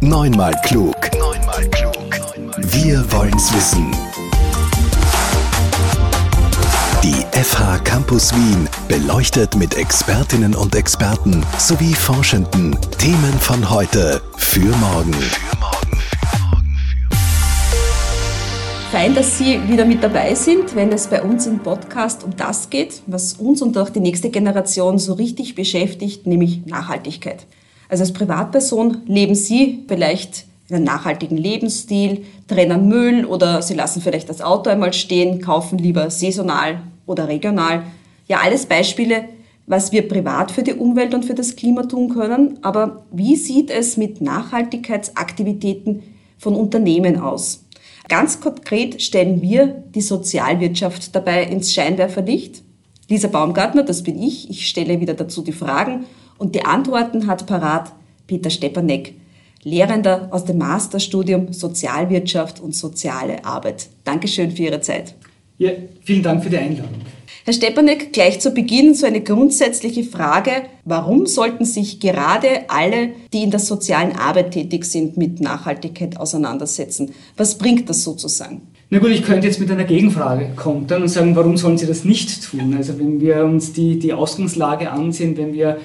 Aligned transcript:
Neunmal 0.00 0.54
klug. 0.62 0.94
Neunmal 1.18 1.68
klug. 1.70 1.96
Wir 2.56 3.04
wollen's 3.10 3.52
wissen. 3.52 3.90
Die 7.02 7.24
FH 7.36 7.78
Campus 7.78 8.32
Wien 8.32 8.68
beleuchtet 8.86 9.56
mit 9.56 9.76
Expertinnen 9.76 10.54
und 10.54 10.76
Experten 10.76 11.44
sowie 11.58 11.94
Forschenden 11.94 12.78
Themen 12.98 13.32
von 13.40 13.68
heute 13.68 14.22
für 14.36 14.60
morgen. 14.76 15.16
Fein, 18.92 19.16
dass 19.16 19.36
Sie 19.36 19.60
wieder 19.68 19.84
mit 19.84 20.00
dabei 20.04 20.32
sind, 20.36 20.76
wenn 20.76 20.92
es 20.92 21.08
bei 21.08 21.20
uns 21.24 21.48
im 21.48 21.58
Podcast 21.58 22.22
um 22.22 22.36
das 22.36 22.70
geht, 22.70 23.02
was 23.08 23.32
uns 23.32 23.62
und 23.62 23.76
auch 23.76 23.90
die 23.90 23.98
nächste 23.98 24.30
Generation 24.30 25.00
so 25.00 25.14
richtig 25.14 25.56
beschäftigt, 25.56 26.24
nämlich 26.28 26.64
Nachhaltigkeit. 26.66 27.46
Also 27.88 28.02
als 28.02 28.12
Privatperson 28.12 28.98
leben 29.06 29.34
Sie 29.34 29.84
vielleicht 29.88 30.44
einen 30.70 30.84
nachhaltigen 30.84 31.38
Lebensstil, 31.38 32.24
trennen 32.46 32.88
Müll 32.88 33.24
oder 33.24 33.62
Sie 33.62 33.74
lassen 33.74 34.02
vielleicht 34.02 34.28
das 34.28 34.42
Auto 34.42 34.68
einmal 34.68 34.92
stehen, 34.92 35.40
kaufen 35.40 35.78
lieber 35.78 36.10
saisonal 36.10 36.82
oder 37.06 37.28
regional. 37.28 37.84
Ja, 38.26 38.40
alles 38.42 38.66
Beispiele, 38.66 39.24
was 39.66 39.92
wir 39.92 40.06
privat 40.06 40.50
für 40.50 40.62
die 40.62 40.74
Umwelt 40.74 41.14
und 41.14 41.24
für 41.24 41.34
das 41.34 41.56
Klima 41.56 41.84
tun 41.84 42.10
können. 42.10 42.58
Aber 42.62 43.04
wie 43.10 43.36
sieht 43.36 43.70
es 43.70 43.96
mit 43.96 44.20
Nachhaltigkeitsaktivitäten 44.20 46.02
von 46.36 46.54
Unternehmen 46.54 47.18
aus? 47.18 47.64
Ganz 48.08 48.40
konkret 48.40 49.02
stellen 49.02 49.42
wir 49.42 49.66
die 49.66 50.00
Sozialwirtschaft 50.00 51.14
dabei 51.14 51.44
ins 51.44 51.72
Scheinwerferlicht. 51.72 52.62
Lisa 53.08 53.28
Baumgartner, 53.28 53.82
das 53.82 54.02
bin 54.02 54.22
ich. 54.22 54.50
Ich 54.50 54.68
stelle 54.68 55.00
wieder 55.00 55.14
dazu 55.14 55.42
die 55.42 55.52
Fragen 55.52 56.04
und 56.38 56.54
die 56.54 56.64
Antworten 56.64 57.26
hat 57.26 57.46
parat 57.46 57.92
Peter 58.26 58.50
Stepanek, 58.50 59.14
Lehrender 59.64 60.28
aus 60.30 60.44
dem 60.44 60.58
Masterstudium 60.58 61.52
Sozialwirtschaft 61.52 62.60
und 62.60 62.74
soziale 62.74 63.44
Arbeit. 63.44 63.88
Dankeschön 64.04 64.52
für 64.52 64.62
Ihre 64.62 64.80
Zeit. 64.80 65.14
Ja, 65.58 65.70
vielen 66.04 66.22
Dank 66.22 66.44
für 66.44 66.50
die 66.50 66.58
Einladung. 66.58 67.00
Herr 67.44 67.54
Stepanek, 67.54 68.12
gleich 68.12 68.40
zu 68.40 68.52
Beginn 68.52 68.94
so 68.94 69.06
eine 69.06 69.22
grundsätzliche 69.22 70.04
Frage. 70.04 70.50
Warum 70.84 71.26
sollten 71.26 71.64
sich 71.64 71.98
gerade 71.98 72.68
alle, 72.68 73.10
die 73.32 73.42
in 73.42 73.50
der 73.50 73.58
sozialen 73.58 74.12
Arbeit 74.12 74.52
tätig 74.52 74.84
sind, 74.84 75.16
mit 75.16 75.40
Nachhaltigkeit 75.40 76.18
auseinandersetzen? 76.18 77.12
Was 77.36 77.56
bringt 77.56 77.88
das 77.88 78.04
sozusagen? 78.04 78.62
Na 78.90 78.98
gut, 78.98 79.10
ich 79.10 79.22
könnte 79.22 79.46
jetzt 79.46 79.60
mit 79.60 79.70
einer 79.70 79.84
Gegenfrage 79.84 80.50
kontern 80.56 81.02
und 81.02 81.08
sagen, 81.08 81.34
warum 81.36 81.56
sollen 81.56 81.78
sie 81.78 81.86
das 81.86 82.04
nicht 82.04 82.50
tun? 82.50 82.74
Also 82.76 82.98
wenn 82.98 83.20
wir 83.20 83.44
uns 83.44 83.72
die, 83.72 83.98
die 83.98 84.12
Ausgangslage 84.12 84.90
ansehen, 84.90 85.36
wenn 85.36 85.52
wir 85.52 85.78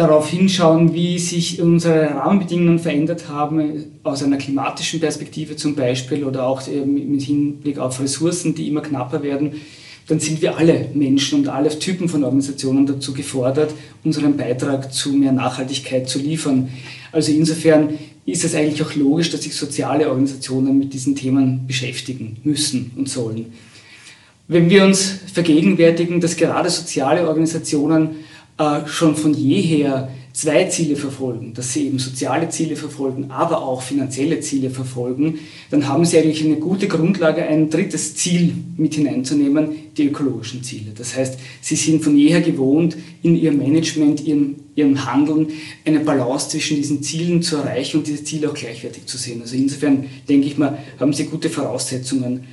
darauf 0.00 0.30
hinschauen, 0.30 0.94
wie 0.94 1.18
sich 1.18 1.60
unsere 1.60 2.14
Rahmenbedingungen 2.14 2.78
verändert 2.78 3.28
haben, 3.28 3.84
aus 4.02 4.22
einer 4.22 4.38
klimatischen 4.38 4.98
Perspektive 4.98 5.56
zum 5.56 5.74
Beispiel 5.74 6.24
oder 6.24 6.46
auch 6.46 6.62
mit 6.66 7.20
Hinblick 7.22 7.78
auf 7.78 8.00
Ressourcen, 8.00 8.54
die 8.54 8.68
immer 8.68 8.80
knapper 8.80 9.22
werden, 9.22 9.52
dann 10.08 10.18
sind 10.18 10.40
wir 10.40 10.56
alle 10.56 10.86
Menschen 10.94 11.40
und 11.40 11.48
alle 11.48 11.68
Typen 11.78 12.08
von 12.08 12.24
Organisationen 12.24 12.86
dazu 12.86 13.12
gefordert, 13.12 13.74
unseren 14.02 14.36
Beitrag 14.38 14.92
zu 14.92 15.12
mehr 15.12 15.32
Nachhaltigkeit 15.32 16.08
zu 16.08 16.18
liefern. 16.18 16.70
Also 17.12 17.30
insofern 17.30 17.90
ist 18.24 18.42
es 18.44 18.54
eigentlich 18.54 18.82
auch 18.82 18.94
logisch, 18.94 19.30
dass 19.30 19.42
sich 19.42 19.54
soziale 19.54 20.08
Organisationen 20.08 20.78
mit 20.78 20.94
diesen 20.94 21.14
Themen 21.14 21.66
beschäftigen 21.66 22.38
müssen 22.42 22.90
und 22.96 23.08
sollen. 23.08 23.52
Wenn 24.48 24.70
wir 24.70 24.84
uns 24.84 25.18
vergegenwärtigen, 25.32 26.20
dass 26.20 26.36
gerade 26.36 26.70
soziale 26.70 27.28
Organisationen 27.28 28.16
äh, 28.60 28.86
schon 28.86 29.16
von 29.16 29.32
jeher 29.32 30.10
zwei 30.34 30.64
Ziele 30.64 30.94
verfolgen, 30.94 31.54
dass 31.54 31.72
sie 31.72 31.86
eben 31.86 31.98
soziale 31.98 32.50
Ziele 32.50 32.76
verfolgen, 32.76 33.30
aber 33.30 33.62
auch 33.62 33.80
finanzielle 33.80 34.40
Ziele 34.40 34.68
verfolgen, 34.68 35.38
dann 35.70 35.88
haben 35.88 36.04
sie 36.04 36.18
eigentlich 36.18 36.44
eine 36.44 36.56
gute 36.56 36.86
Grundlage, 36.86 37.42
ein 37.42 37.70
drittes 37.70 38.14
Ziel 38.16 38.52
mit 38.76 38.94
hineinzunehmen, 38.94 39.70
die 39.96 40.08
ökologischen 40.08 40.62
Ziele. 40.62 40.92
Das 40.94 41.16
heißt, 41.16 41.38
sie 41.62 41.74
sind 41.74 42.04
von 42.04 42.16
jeher 42.16 42.42
gewohnt, 42.42 42.98
in 43.22 43.34
ihrem 43.34 43.56
Management, 43.56 44.24
ihrem, 44.24 44.56
ihrem 44.74 45.06
Handeln 45.06 45.48
eine 45.86 46.00
Balance 46.00 46.50
zwischen 46.50 46.76
diesen 46.76 47.02
Zielen 47.02 47.42
zu 47.42 47.56
erreichen 47.56 47.98
und 47.98 48.06
diese 48.06 48.22
Ziele 48.24 48.50
auch 48.50 48.54
gleichwertig 48.54 49.06
zu 49.06 49.16
sehen. 49.16 49.40
Also 49.40 49.56
insofern 49.56 50.04
denke 50.28 50.46
ich 50.46 50.58
mal, 50.58 50.78
haben 50.98 51.14
sie 51.14 51.24
gute 51.24 51.48
Voraussetzungen 51.48 52.44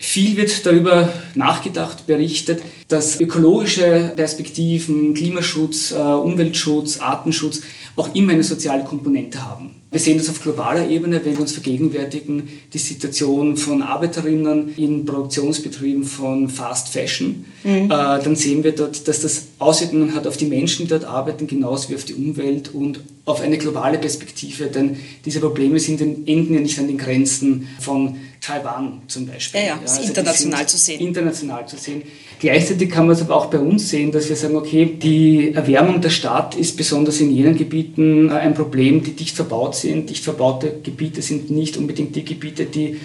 viel 0.00 0.36
wird 0.38 0.64
darüber 0.64 1.12
nachgedacht, 1.34 2.06
berichtet, 2.06 2.62
dass 2.88 3.20
ökologische 3.20 4.12
Perspektiven, 4.16 5.12
Klimaschutz, 5.12 5.92
äh, 5.92 5.96
Umweltschutz, 5.96 6.98
Artenschutz 6.98 7.60
auch 7.96 8.14
immer 8.14 8.32
eine 8.32 8.42
soziale 8.42 8.82
Komponente 8.82 9.44
haben. 9.44 9.74
Wir 9.90 10.00
sehen 10.00 10.18
das 10.18 10.28
auf 10.28 10.40
globaler 10.40 10.88
Ebene, 10.88 11.20
wenn 11.24 11.32
wir 11.34 11.40
uns 11.40 11.52
vergegenwärtigen, 11.52 12.48
die 12.72 12.78
Situation 12.78 13.56
von 13.56 13.82
Arbeiterinnen 13.82 14.72
in 14.76 15.04
Produktionsbetrieben 15.04 16.04
von 16.04 16.48
Fast 16.48 16.90
Fashion. 16.90 17.44
Mhm. 17.64 17.86
Äh, 17.86 17.88
dann 17.88 18.36
sehen 18.36 18.62
wir 18.62 18.72
dort, 18.72 19.06
dass 19.08 19.20
das 19.20 19.48
Auswirkungen 19.58 20.14
hat 20.14 20.28
auf 20.28 20.36
die 20.36 20.46
Menschen, 20.46 20.86
die 20.86 20.90
dort 20.90 21.04
arbeiten, 21.04 21.48
genauso 21.48 21.90
wie 21.90 21.96
auf 21.96 22.04
die 22.04 22.14
Umwelt 22.14 22.72
und 22.72 23.00
auf 23.24 23.40
eine 23.40 23.58
globale 23.58 23.98
Perspektive. 23.98 24.66
Denn 24.66 24.96
diese 25.24 25.40
Probleme 25.40 25.80
sind, 25.80 26.00
enden 26.00 26.54
ja 26.54 26.60
nicht 26.60 26.78
an 26.78 26.86
den 26.86 26.98
Grenzen 26.98 27.66
von 27.80 28.16
Taiwan 28.40 29.02
zum 29.06 29.26
Beispiel. 29.26 29.60
Ja, 29.60 29.66
ja, 29.66 29.78
also 29.80 30.02
international 30.02 30.66
zu 30.66 30.78
sehen. 30.78 31.00
International 31.00 31.68
zu 31.68 31.76
sehen. 31.76 32.02
Gleichzeitig 32.38 32.88
kann 32.90 33.06
man 33.06 33.14
es 33.14 33.20
aber 33.20 33.36
auch 33.36 33.46
bei 33.46 33.58
uns 33.58 33.90
sehen, 33.90 34.12
dass 34.12 34.30
wir 34.30 34.36
sagen, 34.36 34.56
okay, 34.56 34.96
die 35.00 35.52
Erwärmung 35.52 36.00
der 36.00 36.08
Stadt 36.08 36.54
ist 36.54 36.76
besonders 36.76 37.20
in 37.20 37.30
jenen 37.30 37.56
Gebieten 37.56 38.30
äh, 38.30 38.32
ein 38.32 38.54
Problem, 38.54 39.02
die 39.02 39.12
dicht 39.12 39.36
verbaut 39.36 39.76
sind. 39.76 40.08
Dicht 40.08 40.24
verbaute 40.24 40.72
Gebiete 40.82 41.20
sind 41.20 41.50
nicht 41.50 41.76
unbedingt 41.76 42.16
die 42.16 42.24
Gebiete, 42.24 42.64
die 42.64 42.98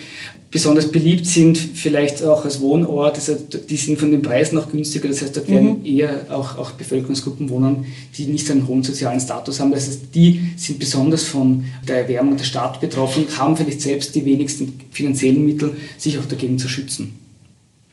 besonders 0.55 0.89
beliebt 0.89 1.25
sind, 1.25 1.57
vielleicht 1.57 2.23
auch 2.23 2.45
als 2.45 2.61
Wohnort. 2.61 3.15
Also 3.15 3.35
die 3.35 3.75
sind 3.75 3.99
von 3.99 4.11
den 4.11 4.21
Preisen 4.21 4.57
auch 4.57 4.71
günstiger. 4.71 5.09
Das 5.09 5.21
heißt, 5.21 5.35
dort 5.35 5.49
werden 5.49 5.79
mhm. 5.79 5.85
eher 5.85 6.27
auch, 6.29 6.57
auch 6.57 6.71
Bevölkerungsgruppen 6.71 7.49
wohnen, 7.49 7.87
die 8.17 8.27
nicht 8.27 8.49
einen 8.49 8.65
hohen 8.65 8.81
sozialen 8.81 9.19
Status 9.19 9.59
haben. 9.59 9.71
Das 9.71 9.85
heißt, 9.87 10.15
die 10.15 10.51
sind 10.55 10.79
besonders 10.79 11.23
von 11.23 11.65
der 11.85 12.03
Erwärmung 12.03 12.37
der 12.37 12.45
Stadt 12.45 12.79
betroffen 12.79 13.25
haben 13.37 13.57
vielleicht 13.57 13.81
selbst 13.81 14.15
die 14.15 14.23
wenigsten 14.23 14.79
finanziellen 14.91 15.24
Mittel, 15.33 15.75
sich 15.97 16.17
auch 16.17 16.25
dagegen 16.25 16.59
zu 16.59 16.67
schützen. 16.67 17.13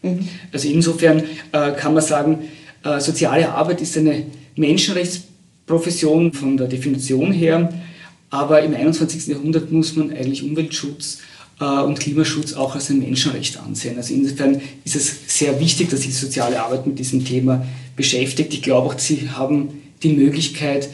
Mhm. 0.03 0.29
Also 0.53 0.69
insofern 0.69 1.23
äh, 1.53 1.73
kann 1.73 1.95
man 1.95 2.03
sagen, 2.03 2.39
äh, 2.85 3.01
soziale 3.01 3.53
Arbeit 3.53 3.81
ist 3.81 3.97
eine 3.97 4.27
Menschenrechtsprofession 4.57 6.33
von 6.33 6.57
der 6.57 6.67
Definition 6.67 7.33
her, 7.33 7.73
aber 8.31 8.63
im 8.63 8.75
21. 8.75 9.27
Jahrhundert 9.29 9.71
muss 9.73 9.97
man 9.97 10.11
eigentlich 10.11 10.43
Umweltschutz 10.43 11.19
äh, 11.61 11.65
und 11.65 12.01
Klimaschutz 12.01 12.55
auch 12.55 12.75
als 12.75 12.91
ein 12.91 12.99
Menschenrecht 12.99 13.59
ansehen. 13.59 13.97
Also 13.97 14.15
insofern 14.15 14.61
ist 14.85 14.97
es 14.97 15.39
sehr 15.39 15.61
wichtig, 15.61 15.91
dass 15.91 16.03
sich 16.03 16.17
soziale 16.17 16.63
Arbeit 16.63 16.87
mit 16.87 16.99
diesem 16.99 17.25
Thema 17.25 17.67
beschäftigt. 17.97 18.53
Ich 18.53 18.63
glaube 18.63 18.89
auch, 18.89 18.99
Sie 18.99 19.31
haben 19.31 19.69
die 20.03 20.13
Möglichkeit, 20.13 20.89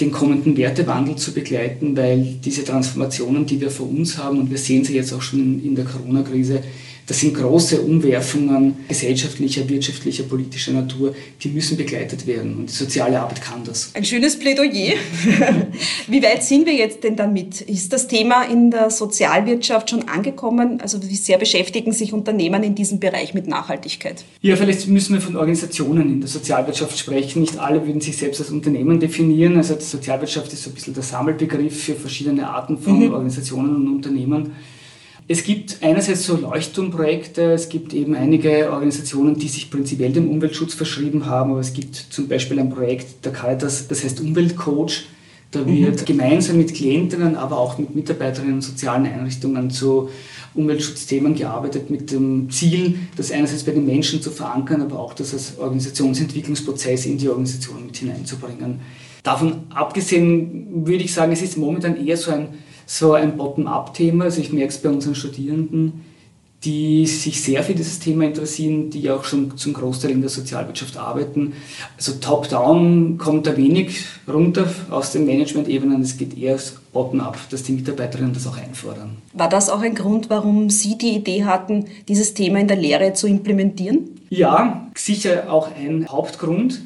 den 0.00 0.12
kommenden 0.12 0.56
Wertewandel 0.56 1.16
zu 1.16 1.32
begleiten, 1.32 1.96
weil 1.96 2.36
diese 2.44 2.64
Transformationen, 2.64 3.46
die 3.46 3.60
wir 3.60 3.70
vor 3.70 3.88
uns 3.88 4.16
haben, 4.18 4.38
und 4.38 4.50
wir 4.50 4.58
sehen 4.58 4.84
sie 4.84 4.94
jetzt 4.94 5.12
auch 5.12 5.22
schon 5.22 5.62
in 5.64 5.74
der 5.74 5.84
Corona-Krise, 5.84 6.62
das 7.08 7.20
sind 7.20 7.34
große 7.34 7.80
Umwerfungen 7.80 8.84
gesellschaftlicher, 8.86 9.66
wirtschaftlicher, 9.66 10.24
politischer 10.24 10.72
Natur, 10.72 11.14
die 11.42 11.48
müssen 11.48 11.78
begleitet 11.78 12.26
werden. 12.26 12.58
Und 12.58 12.68
die 12.68 12.74
soziale 12.74 13.18
Arbeit 13.18 13.40
kann 13.40 13.64
das. 13.64 13.90
Ein 13.94 14.04
schönes 14.04 14.38
Plädoyer. 14.38 14.94
wie 16.06 16.22
weit 16.22 16.44
sind 16.44 16.66
wir 16.66 16.74
jetzt 16.74 17.02
denn 17.02 17.16
damit? 17.16 17.62
Ist 17.62 17.94
das 17.94 18.08
Thema 18.08 18.42
in 18.42 18.70
der 18.70 18.90
Sozialwirtschaft 18.90 19.88
schon 19.88 20.06
angekommen? 20.06 20.82
Also 20.82 21.02
wie 21.02 21.16
sehr 21.16 21.38
beschäftigen 21.38 21.92
sich 21.92 22.12
Unternehmen 22.12 22.62
in 22.62 22.74
diesem 22.74 23.00
Bereich 23.00 23.32
mit 23.32 23.48
Nachhaltigkeit? 23.48 24.22
Ja, 24.42 24.56
vielleicht 24.56 24.86
müssen 24.86 25.14
wir 25.14 25.22
von 25.22 25.36
Organisationen 25.36 26.12
in 26.12 26.20
der 26.20 26.28
Sozialwirtschaft 26.28 26.98
sprechen. 26.98 27.40
Nicht 27.40 27.58
alle 27.58 27.86
würden 27.86 28.02
sich 28.02 28.18
selbst 28.18 28.38
als 28.42 28.50
Unternehmen 28.50 29.00
definieren. 29.00 29.56
Also 29.56 29.76
die 29.76 29.84
Sozialwirtschaft 29.84 30.52
ist 30.52 30.64
so 30.64 30.70
ein 30.70 30.74
bisschen 30.74 30.92
der 30.92 31.02
Sammelbegriff 31.02 31.84
für 31.84 31.94
verschiedene 31.94 32.50
Arten 32.50 32.76
von 32.76 32.98
mhm. 32.98 33.12
Organisationen 33.14 33.76
und 33.76 33.88
Unternehmen. 33.88 34.52
Es 35.30 35.44
gibt 35.44 35.82
einerseits 35.82 36.24
so 36.24 36.36
Leuchtturmprojekte, 36.38 37.52
es 37.52 37.68
gibt 37.68 37.92
eben 37.92 38.14
einige 38.14 38.72
Organisationen, 38.72 39.38
die 39.38 39.48
sich 39.48 39.70
prinzipiell 39.70 40.10
dem 40.10 40.30
Umweltschutz 40.30 40.72
verschrieben 40.72 41.26
haben, 41.26 41.50
aber 41.50 41.60
es 41.60 41.74
gibt 41.74 41.96
zum 41.96 42.28
Beispiel 42.28 42.58
ein 42.58 42.70
Projekt 42.70 43.26
der 43.26 43.32
Caritas, 43.32 43.88
das 43.88 44.02
heißt 44.02 44.20
Umweltcoach. 44.20 45.04
Da 45.50 45.60
mhm. 45.60 45.84
wird 45.84 46.00
mhm. 46.00 46.04
gemeinsam 46.06 46.56
mit 46.56 46.74
Klientinnen, 46.74 47.36
aber 47.36 47.58
auch 47.58 47.76
mit 47.76 47.94
Mitarbeiterinnen 47.94 48.54
und 48.54 48.62
sozialen 48.62 49.04
Einrichtungen 49.04 49.70
zu 49.70 50.08
Umweltschutzthemen 50.54 51.34
gearbeitet, 51.34 51.90
mit 51.90 52.10
dem 52.10 52.48
Ziel, 52.50 52.98
das 53.16 53.30
einerseits 53.30 53.64
bei 53.64 53.72
den 53.72 53.84
Menschen 53.84 54.22
zu 54.22 54.30
verankern, 54.30 54.80
aber 54.80 54.98
auch 54.98 55.12
das 55.12 55.34
als 55.34 55.58
Organisationsentwicklungsprozess 55.58 57.04
in 57.04 57.18
die 57.18 57.28
Organisation 57.28 57.84
mit 57.84 57.98
hineinzubringen. 57.98 58.80
Davon 59.22 59.64
abgesehen 59.74 60.86
würde 60.86 61.04
ich 61.04 61.12
sagen, 61.12 61.32
es 61.32 61.42
ist 61.42 61.58
momentan 61.58 62.02
eher 62.02 62.16
so 62.16 62.30
ein 62.30 62.48
so 62.88 63.12
ein 63.12 63.36
Bottom-up-Thema. 63.36 64.24
Also 64.24 64.40
ich 64.40 64.52
merke 64.52 64.70
es 64.70 64.78
bei 64.78 64.88
unseren 64.88 65.14
Studierenden, 65.14 66.04
die 66.64 67.06
sich 67.06 67.40
sehr 67.42 67.62
für 67.62 67.74
dieses 67.74 68.00
Thema 68.00 68.24
interessieren, 68.24 68.90
die 68.90 69.08
auch 69.10 69.22
schon 69.24 69.56
zum 69.56 69.74
Großteil 69.74 70.10
in 70.10 70.22
der 70.22 70.30
Sozialwirtschaft 70.30 70.96
arbeiten. 70.96 71.52
Also 71.96 72.14
top-down 72.14 73.18
kommt 73.18 73.46
da 73.46 73.56
wenig 73.56 74.04
runter 74.26 74.66
aus 74.90 75.12
den 75.12 75.26
Management-Ebenen, 75.26 76.02
es 76.02 76.16
geht 76.16 76.36
eher 76.36 76.58
bottom-up, 76.92 77.38
dass 77.50 77.62
die 77.62 77.72
Mitarbeiterinnen 77.72 78.32
das 78.32 78.46
auch 78.46 78.56
einfordern. 78.56 79.18
War 79.34 79.48
das 79.48 79.70
auch 79.70 79.82
ein 79.82 79.94
Grund, 79.94 80.30
warum 80.30 80.70
Sie 80.70 80.98
die 80.98 81.14
Idee 81.14 81.44
hatten, 81.44 81.84
dieses 82.08 82.34
Thema 82.34 82.58
in 82.58 82.68
der 82.68 82.78
Lehre 82.78 83.12
zu 83.12 83.28
implementieren? 83.28 84.08
Ja, 84.30 84.88
sicher 84.96 85.52
auch 85.52 85.70
ein 85.76 86.08
Hauptgrund 86.08 86.80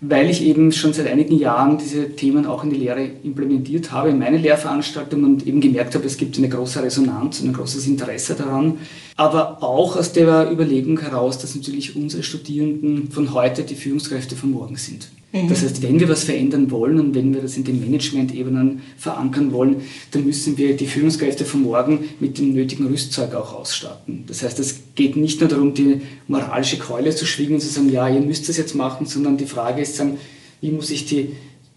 weil 0.00 0.28
ich 0.28 0.42
eben 0.42 0.72
schon 0.72 0.92
seit 0.92 1.06
einigen 1.06 1.38
Jahren 1.38 1.78
diese 1.78 2.10
Themen 2.14 2.46
auch 2.46 2.64
in 2.64 2.70
die 2.70 2.76
Lehre 2.76 3.02
implementiert 3.22 3.92
habe, 3.92 4.10
in 4.10 4.18
meine 4.18 4.36
Lehrveranstaltungen 4.36 5.24
und 5.24 5.46
eben 5.46 5.60
gemerkt 5.60 5.94
habe, 5.94 6.06
es 6.06 6.18
gibt 6.18 6.36
eine 6.36 6.48
große 6.48 6.82
Resonanz 6.82 7.40
und 7.40 7.48
ein 7.48 7.52
großes 7.54 7.86
Interesse 7.86 8.34
daran. 8.34 8.78
Aber 9.16 9.62
auch 9.62 9.96
aus 9.96 10.12
der 10.12 10.50
Überlegung 10.50 11.00
heraus, 11.00 11.38
dass 11.38 11.54
natürlich 11.54 11.96
unsere 11.96 12.22
Studierenden 12.22 13.10
von 13.10 13.32
heute 13.32 13.62
die 13.62 13.74
Führungskräfte 13.74 14.36
von 14.36 14.50
morgen 14.50 14.76
sind. 14.76 15.08
Mhm. 15.44 15.48
Das 15.48 15.62
heißt, 15.62 15.82
wenn 15.82 16.00
wir 16.00 16.08
was 16.08 16.24
verändern 16.24 16.70
wollen 16.70 16.98
und 17.00 17.14
wenn 17.14 17.34
wir 17.34 17.42
das 17.42 17.56
in 17.56 17.64
den 17.64 17.80
Management-Ebenen 17.80 18.82
verankern 18.96 19.52
wollen, 19.52 19.82
dann 20.10 20.24
müssen 20.24 20.58
wir 20.58 20.76
die 20.76 20.86
Führungskräfte 20.86 21.44
von 21.44 21.62
morgen 21.62 22.08
mit 22.20 22.38
dem 22.38 22.54
nötigen 22.54 22.86
Rüstzeug 22.86 23.34
auch 23.34 23.54
ausstatten. 23.54 24.24
Das 24.26 24.42
heißt, 24.42 24.58
es 24.58 24.80
geht 24.94 25.16
nicht 25.16 25.40
nur 25.40 25.48
darum, 25.48 25.74
die 25.74 26.02
moralische 26.28 26.78
Keule 26.78 27.14
zu 27.14 27.26
schwingen 27.26 27.54
und 27.54 27.60
zu 27.60 27.68
sagen, 27.68 27.90
ja, 27.90 28.08
ihr 28.08 28.20
müsst 28.20 28.48
das 28.48 28.56
jetzt 28.56 28.74
machen, 28.74 29.06
sondern 29.06 29.36
die 29.36 29.46
Frage 29.46 29.82
ist, 29.82 29.96
sagen, 29.96 30.18
wie 30.60 30.70
muss 30.70 30.90
ich 30.90 31.06
die 31.06 31.30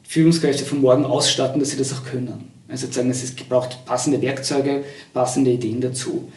Führungskräfte 0.03 0.65
von 0.65 0.81
morgen 0.81 1.05
ausstatten, 1.05 1.59
dass 1.59 1.69
sie 1.69 1.77
das 1.77 1.93
auch 1.93 2.03
können. 2.03 2.45
Also 2.67 2.87
sagen, 2.89 3.09
es 3.09 3.31
braucht 3.47 3.85
passende 3.85 4.21
Werkzeuge, 4.21 4.83
passende 5.13 5.51
Ideen 5.51 5.81
dazu. 5.81 6.31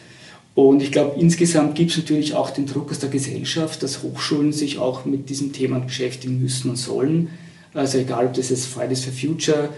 Und 0.55 0.83
ich 0.83 0.91
glaube, 0.91 1.19
insgesamt 1.19 1.75
gibt 1.75 1.91
es 1.91 1.97
natürlich 1.97 2.35
auch 2.35 2.51
den 2.51 2.67
Druck 2.67 2.91
aus 2.91 2.99
der 2.99 3.09
Gesellschaft, 3.09 3.81
dass 3.81 4.03
Hochschulen 4.03 4.53
sich 4.53 4.77
auch 4.77 5.05
mit 5.05 5.29
diesem 5.29 5.51
Thema 5.51 5.79
beschäftigen 5.79 6.39
müssen 6.39 6.69
und 6.69 6.75
sollen. 6.75 7.29
Also 7.73 7.97
egal, 7.97 8.27
ob 8.27 8.33
das 8.33 8.49
jetzt 8.49 8.67
Fridays 8.67 9.03
for 9.03 9.13
Future 9.13 9.69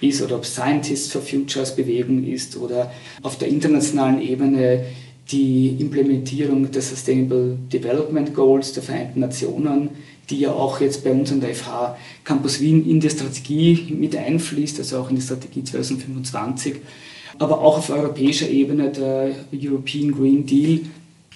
ist 0.00 0.22
oder 0.22 0.36
ob 0.36 0.44
Scientists 0.44 1.12
for 1.12 1.22
Future 1.22 1.60
als 1.60 1.76
Bewegung 1.76 2.24
ist 2.24 2.56
oder 2.56 2.90
auf 3.22 3.38
der 3.38 3.48
internationalen 3.48 4.20
Ebene 4.20 4.84
die 5.30 5.76
Implementierung 5.78 6.70
der 6.70 6.82
Sustainable 6.82 7.56
Development 7.72 8.34
Goals 8.34 8.72
der 8.72 8.82
Vereinten 8.82 9.20
Nationen, 9.20 9.90
die 10.28 10.40
ja 10.40 10.52
auch 10.52 10.80
jetzt 10.80 11.04
bei 11.04 11.12
uns 11.12 11.32
an 11.32 11.40
der 11.40 11.54
FH 11.54 11.96
Campus 12.24 12.60
Wien 12.60 12.88
in 12.88 13.00
die 13.00 13.08
Strategie 13.08 13.94
mit 13.96 14.16
einfließt, 14.16 14.78
also 14.80 14.98
auch 14.98 15.10
in 15.10 15.16
die 15.16 15.22
Strategie 15.22 15.64
2025 15.64 16.76
aber 17.38 17.60
auch 17.60 17.78
auf 17.78 17.90
europäischer 17.90 18.48
Ebene 18.48 18.90
der 18.90 19.30
European 19.52 20.12
Green 20.12 20.46
Deal 20.46 20.80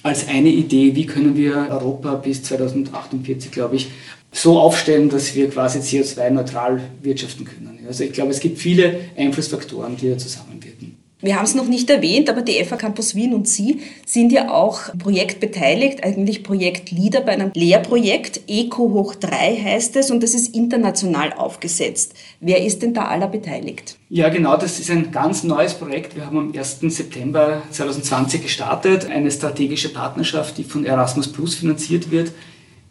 als 0.02 0.28
eine 0.28 0.48
Idee, 0.48 0.94
wie 0.94 1.06
können 1.06 1.36
wir 1.36 1.68
Europa 1.70 2.14
bis 2.14 2.42
2048, 2.44 3.50
glaube 3.50 3.76
ich, 3.76 3.88
so 4.30 4.58
aufstellen, 4.58 5.08
dass 5.08 5.34
wir 5.34 5.48
quasi 5.50 5.78
CO2-neutral 5.78 6.80
wirtschaften 7.02 7.44
können. 7.44 7.78
Also 7.86 8.04
ich 8.04 8.12
glaube, 8.12 8.30
es 8.30 8.40
gibt 8.40 8.58
viele 8.58 9.00
Einflussfaktoren, 9.16 9.96
die 9.96 10.10
da 10.10 10.18
zusammenwirken. 10.18 10.67
Wir 11.20 11.34
haben 11.34 11.46
es 11.46 11.56
noch 11.56 11.66
nicht 11.66 11.90
erwähnt, 11.90 12.30
aber 12.30 12.42
die 12.42 12.64
FA 12.64 12.76
Campus 12.76 13.16
Wien 13.16 13.34
und 13.34 13.48
Sie 13.48 13.80
sind 14.06 14.30
ja 14.30 14.52
auch 14.52 14.96
projektbeteiligt, 14.98 16.04
eigentlich 16.04 16.44
Projektleader 16.44 17.22
bei 17.22 17.32
einem 17.32 17.50
Lehrprojekt. 17.54 18.42
ECO 18.46 18.92
hoch 18.92 19.16
3 19.16 19.56
heißt 19.56 19.96
es 19.96 20.12
und 20.12 20.22
das 20.22 20.34
ist 20.34 20.54
international 20.54 21.32
aufgesetzt. 21.32 22.14
Wer 22.38 22.64
ist 22.64 22.82
denn 22.82 22.94
da 22.94 23.06
aller 23.06 23.26
beteiligt? 23.26 23.96
Ja, 24.10 24.28
genau, 24.28 24.56
das 24.56 24.78
ist 24.78 24.92
ein 24.92 25.10
ganz 25.10 25.42
neues 25.42 25.74
Projekt. 25.74 26.14
Wir 26.14 26.24
haben 26.24 26.38
am 26.38 26.52
1. 26.56 26.82
September 26.82 27.62
2020 27.72 28.42
gestartet, 28.42 29.10
eine 29.10 29.32
strategische 29.32 29.88
Partnerschaft, 29.88 30.56
die 30.56 30.64
von 30.64 30.84
Erasmus 30.84 31.32
Plus 31.32 31.56
finanziert 31.56 32.12
wird. 32.12 32.30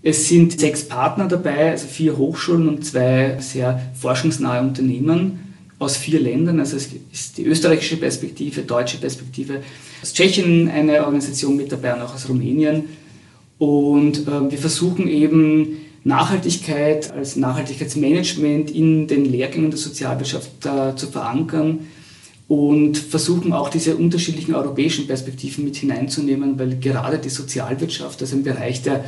Es 0.04 0.28
sind 0.28 0.60
sechs 0.60 0.86
Partner 0.86 1.30
dabei, 1.30 1.72
also 1.72 1.88
vier 1.88 2.18
Hochschulen 2.18 2.68
und 2.68 2.86
zwei 2.86 3.38
sehr 3.40 3.90
forschungsnahe 3.94 4.62
Unternehmen 4.62 5.47
aus 5.80 5.98
vier 5.98 6.20
Ländern. 6.20 6.60
Also 6.60 6.78
es 6.78 6.90
ist 7.12 7.38
die 7.38 7.46
österreichische 7.46 7.98
Perspektive, 7.98 8.62
deutsche 8.62 8.98
Perspektive, 8.98 9.62
aus 10.02 10.14
Tschechien 10.14 10.70
eine 10.70 11.06
Organisation 11.06 11.56
mit 11.56 11.72
dabei 11.72 11.94
und 11.94 12.02
auch 12.02 12.16
aus 12.16 12.28
Rumänien. 12.28 12.86
Und 13.58 14.28
äh, 14.28 14.52
wir 14.52 14.58
versuchen 14.58 15.08
eben 15.08 15.78
Nachhaltigkeit 16.04 17.12
als 17.12 17.36
Nachhaltigkeitsmanagement 17.36 18.72
in 18.72 19.08
den 19.08 19.26
Lehrgängen 19.26 19.72
der 19.72 19.80
Sozialwirtschaft 19.80 20.66
äh, 20.66 20.96
zu 20.96 21.08
verankern 21.08 21.80
und 22.48 22.98
versuchen 22.98 23.52
auch 23.52 23.70
diese 23.70 23.98
unterschiedlichen 23.98 24.56
europäischen 24.56 25.06
Perspektiven 25.06 25.66
mit 25.66 25.76
hineinzunehmen, 25.76 26.58
weil 26.58 26.78
gerade 26.80 27.18
die 27.18 27.30
Sozialwirtschaft, 27.30 28.22
also 28.22 28.36
im 28.38 28.44
Bereich 28.44 28.82
der 28.82 29.04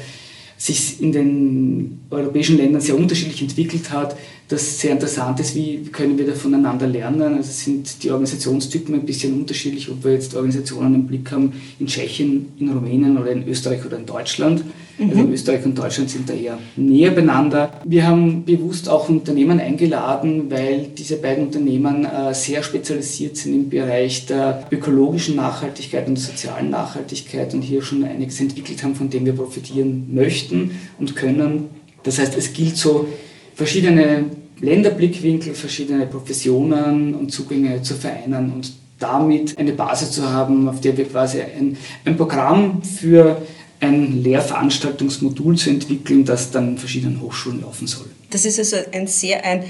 sich 0.58 1.02
in 1.02 1.14
den 1.14 2.02
europäischen 2.10 2.58
Ländern 2.58 2.82
sehr 2.82 2.98
unterschiedlich 2.98 3.42
entwickelt 3.42 3.92
hat, 3.92 4.18
das 4.50 4.80
sehr 4.80 4.94
interessant 4.94 5.40
ist, 5.40 5.56
wie 5.56 5.84
können 5.92 6.18
wir 6.18 6.26
da 6.26 6.34
voneinander 6.34 6.88
lernen. 6.88 7.36
Also 7.36 7.52
sind 7.52 8.04
die 8.04 8.10
Organisationstypen 8.10 8.96
ein 8.96 9.06
bisschen 9.06 9.40
unterschiedlich, 9.40 9.92
ob 9.92 10.04
wir 10.04 10.14
jetzt 10.14 10.36
Organisationen 10.36 10.96
im 10.96 11.06
Blick 11.06 11.32
haben 11.32 11.54
in 11.80 11.86
Tschechien, 11.86 12.48
in 12.58 12.72
Rumänien 12.72 13.16
oder 13.16 13.32
in 13.32 13.48
Österreich 13.48 13.86
oder 13.86 13.98
in 13.98 14.08
Deutschland. 14.08 14.64
Mhm. 14.98 15.10
Also 15.12 15.28
Österreich 15.28 15.66
und 15.66 15.78
Deutschland 15.78 16.10
sind 16.10 16.28
da 16.28 16.34
eher 16.34 16.58
näher 16.76 17.12
beieinander. 17.12 17.72
Wir 17.86 18.08
haben 18.08 18.44
bewusst 18.44 18.90
auch 18.90 19.08
Unternehmen 19.08 19.60
eingeladen, 19.60 20.50
weil 20.50 20.88
diese 20.98 21.18
beiden 21.18 21.46
Unternehmen 21.46 22.06
äh, 22.06 22.34
sehr 22.34 22.64
spezialisiert 22.64 23.38
sind 23.38 23.54
im 23.54 23.70
Bereich 23.70 24.26
der 24.26 24.66
ökologischen 24.72 25.36
Nachhaltigkeit 25.36 26.08
und 26.08 26.16
der 26.18 26.24
sozialen 26.24 26.72
Nachhaltigkeit 26.72 27.54
und 27.54 27.62
hier 27.62 27.84
schon 27.84 28.04
einiges 28.04 28.42
entwickelt 28.42 28.84
haben, 28.84 28.96
von 28.96 29.12
dem 29.12 29.28
wir 29.28 29.34
profitieren 29.34 30.08
möchten 30.12 30.72
und 30.98 31.16
können. 31.16 31.66
Das 32.02 32.18
heißt, 32.18 32.36
es 32.36 32.52
gilt 32.52 32.78
so, 32.78 33.08
verschiedene 33.54 34.26
Länderblickwinkel, 34.62 35.54
verschiedene 35.54 36.06
Professionen 36.06 37.16
und 37.16 37.32
Zugänge 37.32 37.82
zu 37.82 37.96
vereinen 37.96 38.52
und 38.52 38.74
damit 39.00 39.58
eine 39.58 39.72
Basis 39.72 40.12
zu 40.12 40.30
haben, 40.30 40.68
auf 40.68 40.82
der 40.82 40.98
wir 40.98 41.06
quasi 41.06 41.42
ein, 41.42 41.78
ein 42.06 42.18
Programm 42.18 42.84
für 42.84 43.42
ein 43.80 44.22
Lehrveranstaltungsmodul 44.22 45.58
zu 45.58 45.70
entwickeln, 45.70 46.26
das 46.26 46.52
dann 46.52 46.70
in 46.70 46.78
verschiedenen 46.78 47.22
Hochschulen 47.22 47.62
laufen 47.62 47.88
soll. 47.88 48.08
Das 48.30 48.44
ist 48.46 48.60
also 48.60 48.76
ein 48.92 49.08
sehr 49.08 49.46
ein 49.46 49.64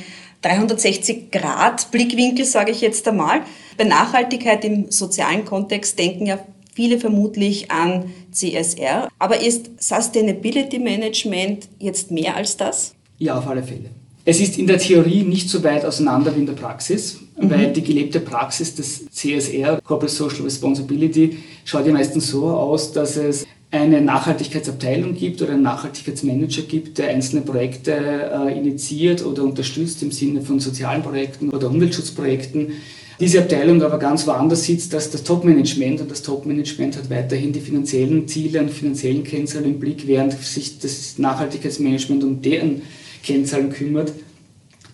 360-Grad-Blickwinkel, 0.44 2.46
sage 2.46 2.72
ich 2.72 2.82
jetzt 2.82 3.08
einmal. 3.08 3.42
Bei 3.78 3.84
Nachhaltigkeit 3.84 4.66
im 4.66 4.90
sozialen 4.90 5.46
Kontext 5.46 6.00
denken 6.00 6.26
ja 6.26 6.40
viele 6.74 7.00
vermutlich 7.00 7.70
an 7.70 8.06
CSR. 8.32 9.10
Aber 9.20 9.40
ist 9.42 9.70
Sustainability 9.82 10.80
Management 10.80 11.70
jetzt 11.78 12.10
mehr 12.10 12.36
als 12.36 12.58
das? 12.58 12.96
Ja, 13.18 13.38
auf 13.38 13.48
alle 13.48 13.64
Fälle. 13.64 13.92
Es 14.26 14.40
ist 14.40 14.58
in 14.58 14.68
der 14.68 14.78
Theorie 14.78 15.24
nicht 15.24 15.50
so 15.50 15.64
weit 15.64 15.86
auseinander 15.86 16.36
wie 16.36 16.42
in 16.42 16.46
der 16.46 16.54
Praxis, 16.54 17.20
mhm. 17.38 17.50
weil 17.50 17.74
die 17.74 17.82
gelebte 17.82 18.20
Praxis 18.20 18.76
des 18.76 19.10
CSR, 19.10 19.80
Corporate 19.84 20.14
Social 20.14 20.42
Responsibility, 20.44 21.38
schaut 21.66 21.88
ja 21.88 21.94
meistens 21.94 22.28
so 22.28 22.48
aus, 22.48 22.92
dass 22.92 23.18
es 23.18 23.46
eine 23.72 24.02
Nachhaltigkeitsabteilung 24.02 25.16
gibt 25.16 25.42
oder 25.42 25.54
einen 25.54 25.62
Nachhaltigkeitsmanager 25.62 26.64
gibt, 26.64 26.98
der 26.98 27.10
einzelne 27.10 27.44
Projekte 27.44 27.92
äh, 27.92 28.58
initiiert 28.58 29.24
oder 29.24 29.44
unterstützt 29.44 30.02
im 30.02 30.12
Sinne 30.12 30.42
von 30.42 30.60
sozialen 30.60 31.04
Projekten 31.04 31.50
oder 31.50 31.70
Umweltschutzprojekten. 31.70 32.74
Diese 33.20 33.40
Abteilung 33.40 33.84
aber 33.84 34.00
ganz 34.00 34.26
woanders 34.26 34.64
sitzt 34.64 34.96
als 34.96 35.12
das 35.12 35.24
Topmanagement 35.24 36.02
und 36.02 36.10
das 36.10 36.24
Topmanagement 36.24 36.98
hat 36.98 37.10
weiterhin 37.10 37.52
die 37.52 37.60
finanziellen 37.60 38.28
Ziele 38.28 38.62
und 38.62 38.72
finanziellen 38.72 39.24
Kennzahlen 39.24 39.66
im 39.66 39.80
Blick, 39.80 40.08
während 40.08 40.34
sich 40.34 40.80
das 40.80 41.18
Nachhaltigkeitsmanagement 41.18 42.24
um 42.24 42.42
deren 42.42 42.82
Kennzahlen 43.24 43.72
kümmert. 43.72 44.14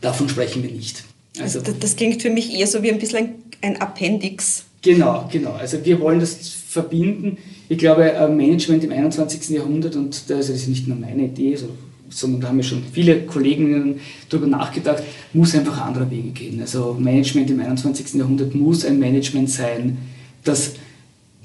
Davon 0.01 0.29
sprechen 0.29 0.63
wir 0.63 0.71
nicht. 0.71 1.03
Also, 1.39 1.59
das, 1.59 1.77
das, 1.79 1.95
klingt 1.95 2.21
für 2.21 2.29
mich 2.29 2.53
eher 2.53 2.67
so 2.67 2.81
wie 2.83 2.91
ein 2.91 2.99
bisschen 2.99 3.29
ein 3.61 3.81
Appendix. 3.81 4.63
Genau, 4.81 5.27
genau. 5.31 5.53
Also 5.53 5.83
wir 5.83 5.99
wollen 5.99 6.19
das 6.19 6.35
verbinden. 6.35 7.37
Ich 7.67 7.77
glaube, 7.77 8.11
äh, 8.11 8.27
Management 8.27 8.83
im 8.83 8.91
21. 8.91 9.49
Jahrhundert, 9.49 9.95
und 9.95 10.29
das 10.29 10.49
ist 10.49 10.67
nicht 10.67 10.87
nur 10.87 10.97
meine 10.97 11.23
Idee, 11.25 11.57
sondern 12.09 12.41
da 12.41 12.47
haben 12.49 12.57
ja 12.57 12.63
schon 12.63 12.83
viele 12.93 13.21
Kolleginnen 13.23 13.99
darüber 14.29 14.47
nachgedacht, 14.47 15.03
muss 15.33 15.55
einfach 15.55 15.81
andere 15.81 16.09
Wege 16.11 16.29
gehen. 16.29 16.61
Also 16.61 16.95
Management 16.99 17.49
im 17.49 17.59
21. 17.59 18.13
Jahrhundert 18.13 18.53
muss 18.53 18.85
ein 18.85 18.99
Management 18.99 19.49
sein, 19.49 19.97
das 20.43 20.73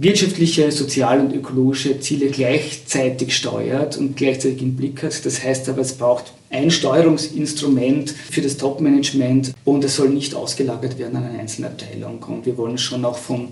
wirtschaftliche, 0.01 0.73
soziale 0.73 1.21
und 1.21 1.35
ökologische 1.35 2.01
Ziele 2.01 2.29
gleichzeitig 2.29 3.37
steuert 3.37 3.99
und 3.99 4.17
gleichzeitig 4.17 4.63
im 4.63 4.75
Blick 4.75 5.03
hat. 5.03 5.27
Das 5.27 5.45
heißt 5.45 5.69
aber, 5.69 5.83
es 5.83 5.93
braucht 5.93 6.33
ein 6.49 6.71
Steuerungsinstrument 6.71 8.11
für 8.11 8.41
das 8.41 8.57
Top-Management 8.57 9.53
und 9.67 9.85
es 9.85 9.97
soll 9.97 10.09
nicht 10.09 10.35
ausgelagert 10.35 10.99
werden 10.99 11.17
an 11.17 11.25
eine 11.25 11.39
einzelne 11.39 11.67
Abteilung. 11.67 12.23
Und 12.23 12.47
wir 12.47 12.57
wollen 12.57 12.79
schon 12.79 13.05
auch 13.05 13.19
von 13.19 13.49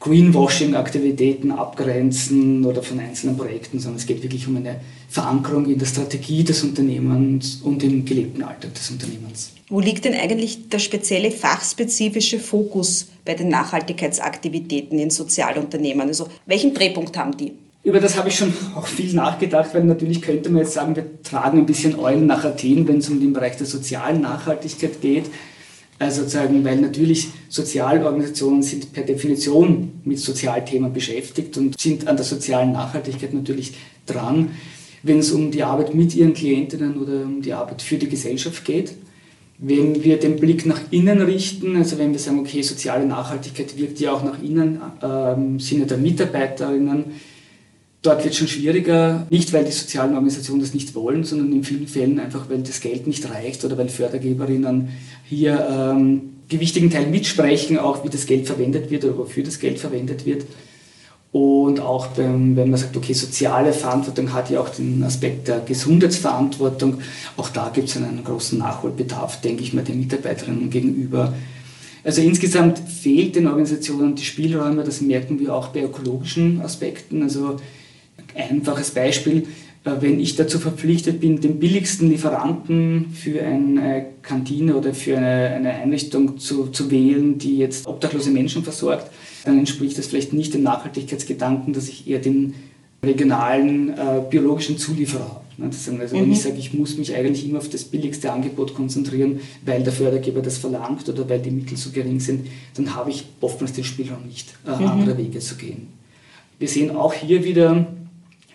Greenwashing-Aktivitäten 0.00 1.52
abgrenzen 1.52 2.66
oder 2.66 2.82
von 2.82 3.00
einzelnen 3.00 3.38
Projekten, 3.38 3.78
sondern 3.78 3.98
es 3.98 4.06
geht 4.06 4.22
wirklich 4.22 4.46
um 4.46 4.56
eine 4.56 4.78
Verankerung 5.08 5.64
in 5.70 5.78
der 5.78 5.86
Strategie 5.86 6.44
des 6.44 6.62
Unternehmens 6.64 7.60
und 7.62 7.82
im 7.82 8.04
gelebten 8.04 8.42
Alltag 8.42 8.74
des 8.74 8.90
Unternehmens. 8.90 9.52
Wo 9.72 9.80
liegt 9.80 10.04
denn 10.04 10.12
eigentlich 10.12 10.68
der 10.68 10.80
spezielle 10.80 11.30
fachspezifische 11.30 12.38
Fokus 12.38 13.06
bei 13.24 13.32
den 13.32 13.48
Nachhaltigkeitsaktivitäten 13.48 14.98
in 14.98 15.08
Sozialunternehmen? 15.08 16.08
Also 16.08 16.28
welchen 16.44 16.74
Drehpunkt 16.74 17.16
haben 17.16 17.34
die? 17.38 17.52
Über 17.82 17.98
das 17.98 18.18
habe 18.18 18.28
ich 18.28 18.36
schon 18.36 18.52
auch 18.76 18.86
viel 18.86 19.14
nachgedacht, 19.14 19.70
weil 19.72 19.84
natürlich 19.84 20.20
könnte 20.20 20.50
man 20.50 20.60
jetzt 20.60 20.74
sagen, 20.74 20.94
wir 20.94 21.22
tragen 21.22 21.56
ein 21.56 21.64
bisschen 21.64 21.98
Eulen 21.98 22.26
nach 22.26 22.44
Athen, 22.44 22.86
wenn 22.86 22.98
es 22.98 23.08
um 23.08 23.18
den 23.18 23.32
Bereich 23.32 23.56
der 23.56 23.66
sozialen 23.66 24.20
Nachhaltigkeit 24.20 25.00
geht. 25.00 25.24
Also 25.98 26.20
sozusagen, 26.20 26.62
weil 26.66 26.76
natürlich 26.76 27.28
Sozialorganisationen 27.48 28.62
sind 28.62 28.92
per 28.92 29.04
Definition 29.04 30.02
mit 30.04 30.18
Sozialthemen 30.18 30.92
beschäftigt 30.92 31.56
und 31.56 31.80
sind 31.80 32.08
an 32.08 32.16
der 32.16 32.26
sozialen 32.26 32.72
Nachhaltigkeit 32.72 33.32
natürlich 33.32 33.72
dran, 34.04 34.50
wenn 35.02 35.20
es 35.20 35.32
um 35.32 35.50
die 35.50 35.62
Arbeit 35.62 35.94
mit 35.94 36.14
ihren 36.14 36.34
Klientinnen 36.34 37.00
oder 37.00 37.22
um 37.22 37.40
die 37.40 37.54
Arbeit 37.54 37.80
für 37.80 37.96
die 37.96 38.10
Gesellschaft 38.10 38.66
geht. 38.66 38.92
Wenn 39.64 40.02
wir 40.02 40.18
den 40.18 40.36
Blick 40.36 40.66
nach 40.66 40.80
innen 40.90 41.22
richten, 41.22 41.76
also 41.76 41.96
wenn 41.96 42.10
wir 42.10 42.18
sagen, 42.18 42.40
okay, 42.40 42.62
soziale 42.62 43.06
Nachhaltigkeit 43.06 43.78
wirkt 43.78 44.00
ja 44.00 44.12
auch 44.12 44.24
nach 44.24 44.42
innen 44.42 44.80
äh, 45.00 45.34
im 45.34 45.60
Sinne 45.60 45.86
der 45.86 45.98
Mitarbeiterinnen, 45.98 47.04
Dort 48.02 48.24
wird 48.24 48.32
es 48.32 48.38
schon 48.38 48.48
schwieriger, 48.48 49.28
nicht 49.30 49.52
weil 49.52 49.64
die 49.64 49.70
sozialen 49.70 50.14
Organisationen 50.14 50.60
das 50.60 50.74
nicht 50.74 50.96
wollen, 50.96 51.22
sondern 51.22 51.52
in 51.52 51.62
vielen 51.62 51.86
Fällen 51.86 52.18
einfach, 52.18 52.50
weil 52.50 52.58
das 52.58 52.80
Geld 52.80 53.06
nicht 53.06 53.30
reicht 53.30 53.64
oder 53.64 53.78
weil 53.78 53.88
Fördergeberinnen 53.88 54.88
hier 55.24 55.68
ähm, 55.70 56.32
die 56.50 56.58
wichtigen 56.58 56.90
Teile 56.90 57.06
mitsprechen, 57.06 57.78
auch 57.78 58.04
wie 58.04 58.08
das 58.08 58.26
Geld 58.26 58.48
verwendet 58.48 58.90
wird 58.90 59.04
oder 59.04 59.18
wofür 59.18 59.44
das 59.44 59.60
Geld 59.60 59.78
verwendet 59.78 60.26
wird. 60.26 60.44
Und 61.32 61.80
auch 61.80 62.08
wenn 62.16 62.54
man 62.54 62.76
sagt, 62.76 62.96
okay, 62.96 63.14
soziale 63.14 63.72
Verantwortung 63.72 64.34
hat 64.34 64.50
ja 64.50 64.60
auch 64.60 64.68
den 64.68 65.02
Aspekt 65.02 65.48
der 65.48 65.60
Gesundheitsverantwortung. 65.60 66.98
Auch 67.38 67.48
da 67.48 67.70
gibt 67.72 67.88
es 67.88 67.96
einen 67.96 68.22
großen 68.22 68.58
Nachholbedarf, 68.58 69.40
denke 69.40 69.62
ich 69.62 69.72
mal, 69.72 69.82
den 69.82 69.98
Mitarbeiterinnen 69.98 70.68
gegenüber. 70.68 71.32
Also 72.04 72.20
insgesamt 72.20 72.80
fehlt 72.80 73.36
den 73.36 73.46
Organisationen 73.46 74.14
die 74.14 74.24
Spielräume, 74.24 74.84
das 74.84 75.00
merken 75.00 75.40
wir 75.40 75.54
auch 75.54 75.68
bei 75.68 75.82
ökologischen 75.82 76.60
Aspekten. 76.60 77.22
Also 77.22 77.56
Einfaches 78.34 78.90
Beispiel, 78.90 79.46
wenn 79.84 80.20
ich 80.20 80.36
dazu 80.36 80.58
verpflichtet 80.60 81.20
bin, 81.20 81.40
den 81.40 81.58
billigsten 81.58 82.08
Lieferanten 82.08 83.10
für 83.12 83.42
eine 83.42 84.06
Kantine 84.22 84.76
oder 84.76 84.94
für 84.94 85.16
eine, 85.16 85.48
eine 85.50 85.70
Einrichtung 85.70 86.38
zu, 86.38 86.68
zu 86.68 86.90
wählen, 86.90 87.38
die 87.38 87.58
jetzt 87.58 87.86
obdachlose 87.86 88.30
Menschen 88.30 88.62
versorgt, 88.62 89.10
dann 89.44 89.58
entspricht 89.58 89.98
das 89.98 90.06
vielleicht 90.06 90.32
nicht 90.32 90.54
dem 90.54 90.62
Nachhaltigkeitsgedanken, 90.62 91.72
dass 91.72 91.88
ich 91.88 92.08
eher 92.08 92.20
den 92.20 92.54
regionalen 93.04 93.90
äh, 93.90 94.22
biologischen 94.30 94.78
Zulieferer 94.78 95.24
habe. 95.24 95.40
Ne? 95.56 95.66
Also 95.66 95.98
wenn 95.98 96.26
mhm. 96.26 96.32
ich 96.32 96.42
sage, 96.42 96.58
ich 96.58 96.72
muss 96.72 96.96
mich 96.96 97.12
eigentlich 97.16 97.48
immer 97.48 97.58
auf 97.58 97.68
das 97.68 97.82
billigste 97.82 98.30
Angebot 98.32 98.74
konzentrieren, 98.74 99.40
weil 99.66 99.82
der 99.82 99.92
Fördergeber 99.92 100.42
das 100.42 100.58
verlangt 100.58 101.08
oder 101.08 101.28
weil 101.28 101.40
die 101.40 101.50
Mittel 101.50 101.76
so 101.76 101.90
gering 101.90 102.20
sind, 102.20 102.46
dann 102.74 102.94
habe 102.94 103.10
ich 103.10 103.24
oftmals 103.40 103.72
den 103.72 103.82
Spielraum 103.82 104.28
nicht, 104.28 104.54
äh, 104.64 104.80
mhm. 104.80 104.86
andere 104.86 105.18
Wege 105.18 105.40
zu 105.40 105.56
gehen. 105.56 105.88
Wir 106.60 106.68
sehen 106.68 106.94
auch 106.94 107.12
hier 107.12 107.42
wieder, 107.42 107.88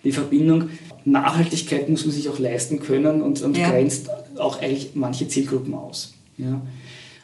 die 0.04 0.12
Verbindung. 0.14 0.70
Nachhaltigkeit 1.08 1.90
muss 1.90 2.06
man 2.06 2.14
sich 2.14 2.30
auch 2.30 2.40
leisten 2.40 2.80
können 2.80 3.22
und, 3.22 3.42
und 3.42 3.58
ja. 3.58 3.70
grenzt 3.70 4.10
auch 4.38 4.62
eigentlich 4.62 4.92
manche 4.94 5.28
Zielgruppen 5.28 5.74
aus. 5.74 6.14
Ja. 6.38 6.62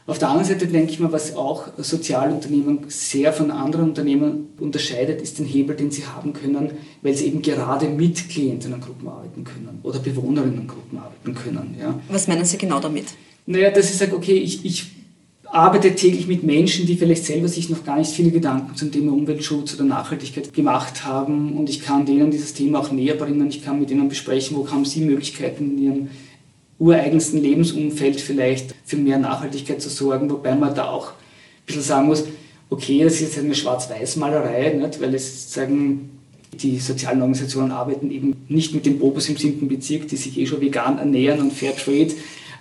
Auf 0.05 0.19
der 0.19 0.29
anderen 0.29 0.47
Seite 0.47 0.67
denke 0.67 0.91
ich 0.91 0.99
mal, 0.99 1.13
was 1.13 1.35
auch 1.35 1.67
Sozialunternehmen 1.77 2.79
sehr 2.89 3.31
von 3.31 3.51
anderen 3.51 3.89
Unternehmen 3.89 4.49
unterscheidet, 4.59 5.21
ist 5.21 5.39
den 5.39 5.45
Hebel, 5.45 5.77
den 5.77 5.91
sie 5.91 6.05
haben 6.05 6.33
können, 6.33 6.71
weil 7.01 7.13
sie 7.13 7.25
eben 7.25 7.41
gerade 7.41 7.87
mit 7.87 8.27
Klientinnengruppen 8.29 9.07
arbeiten 9.07 9.45
können 9.45 9.79
oder 9.83 9.99
Bewohnerinnengruppen 9.99 10.97
arbeiten 10.97 11.35
können. 11.35 11.77
Ja. 11.79 11.99
Was 12.09 12.27
meinen 12.27 12.43
Sie 12.43 12.57
genau 12.57 12.81
damit? 12.81 13.05
Naja, 13.45 13.71
dass 13.71 13.89
ich 13.89 13.97
sage, 13.97 14.15
okay, 14.15 14.35
ich, 14.35 14.65
ich 14.65 14.87
arbeite 15.53 15.93
täglich 15.93 16.25
mit 16.25 16.43
Menschen, 16.43 16.87
die 16.87 16.95
vielleicht 16.95 17.25
selber 17.25 17.47
sich 17.47 17.69
noch 17.69 17.85
gar 17.85 17.99
nicht 17.99 18.11
viele 18.11 18.31
Gedanken 18.31 18.75
zum 18.75 18.91
Thema 18.91 19.13
Umweltschutz 19.13 19.75
oder 19.75 19.83
Nachhaltigkeit 19.83 20.51
gemacht 20.51 21.05
haben 21.05 21.55
und 21.55 21.69
ich 21.69 21.81
kann 21.81 22.07
denen 22.07 22.31
dieses 22.31 22.55
Thema 22.55 22.79
auch 22.79 22.91
näher 22.91 23.13
bringen. 23.13 23.47
Ich 23.49 23.63
kann 23.63 23.79
mit 23.79 23.91
ihnen 23.91 24.09
besprechen, 24.09 24.57
wo 24.57 24.69
haben 24.71 24.83
sie 24.83 25.01
Möglichkeiten 25.01 25.77
in 25.77 25.83
ihrem 25.83 26.07
ureigensten 26.79 27.39
Lebensumfeld 27.39 28.19
vielleicht 28.19 28.73
für 28.83 28.97
mehr 28.97 29.19
Nachhaltigkeit 29.19 29.79
zu 29.79 29.89
sorgen, 29.89 30.31
wobei 30.31 30.55
man 30.55 30.73
da 30.73 30.85
auch 30.85 31.09
ein 31.09 31.65
bisschen 31.67 31.83
sagen 31.83 32.07
muss, 32.07 32.25
okay, 32.71 33.03
das 33.03 33.13
ist 33.13 33.21
jetzt 33.21 33.37
eine 33.37 33.53
Schwarz-Weiß-Malerei, 33.53 34.73
nicht? 34.73 34.99
weil 34.99 35.13
es 35.13 35.53
sagen, 35.53 36.09
die 36.51 36.79
sozialen 36.79 37.21
Organisationen 37.21 37.71
arbeiten 37.71 38.09
eben 38.09 38.35
nicht 38.47 38.73
mit 38.73 38.87
den 38.87 38.97
Bobos 38.97 39.29
im 39.29 39.37
siebten 39.37 39.67
Bezirk, 39.67 40.07
die 40.07 40.17
sich 40.17 40.35
eh 40.35 40.47
schon 40.47 40.61
vegan 40.61 40.97
ernähren 40.97 41.41
und 41.41 41.53
Fairtrade 41.53 42.13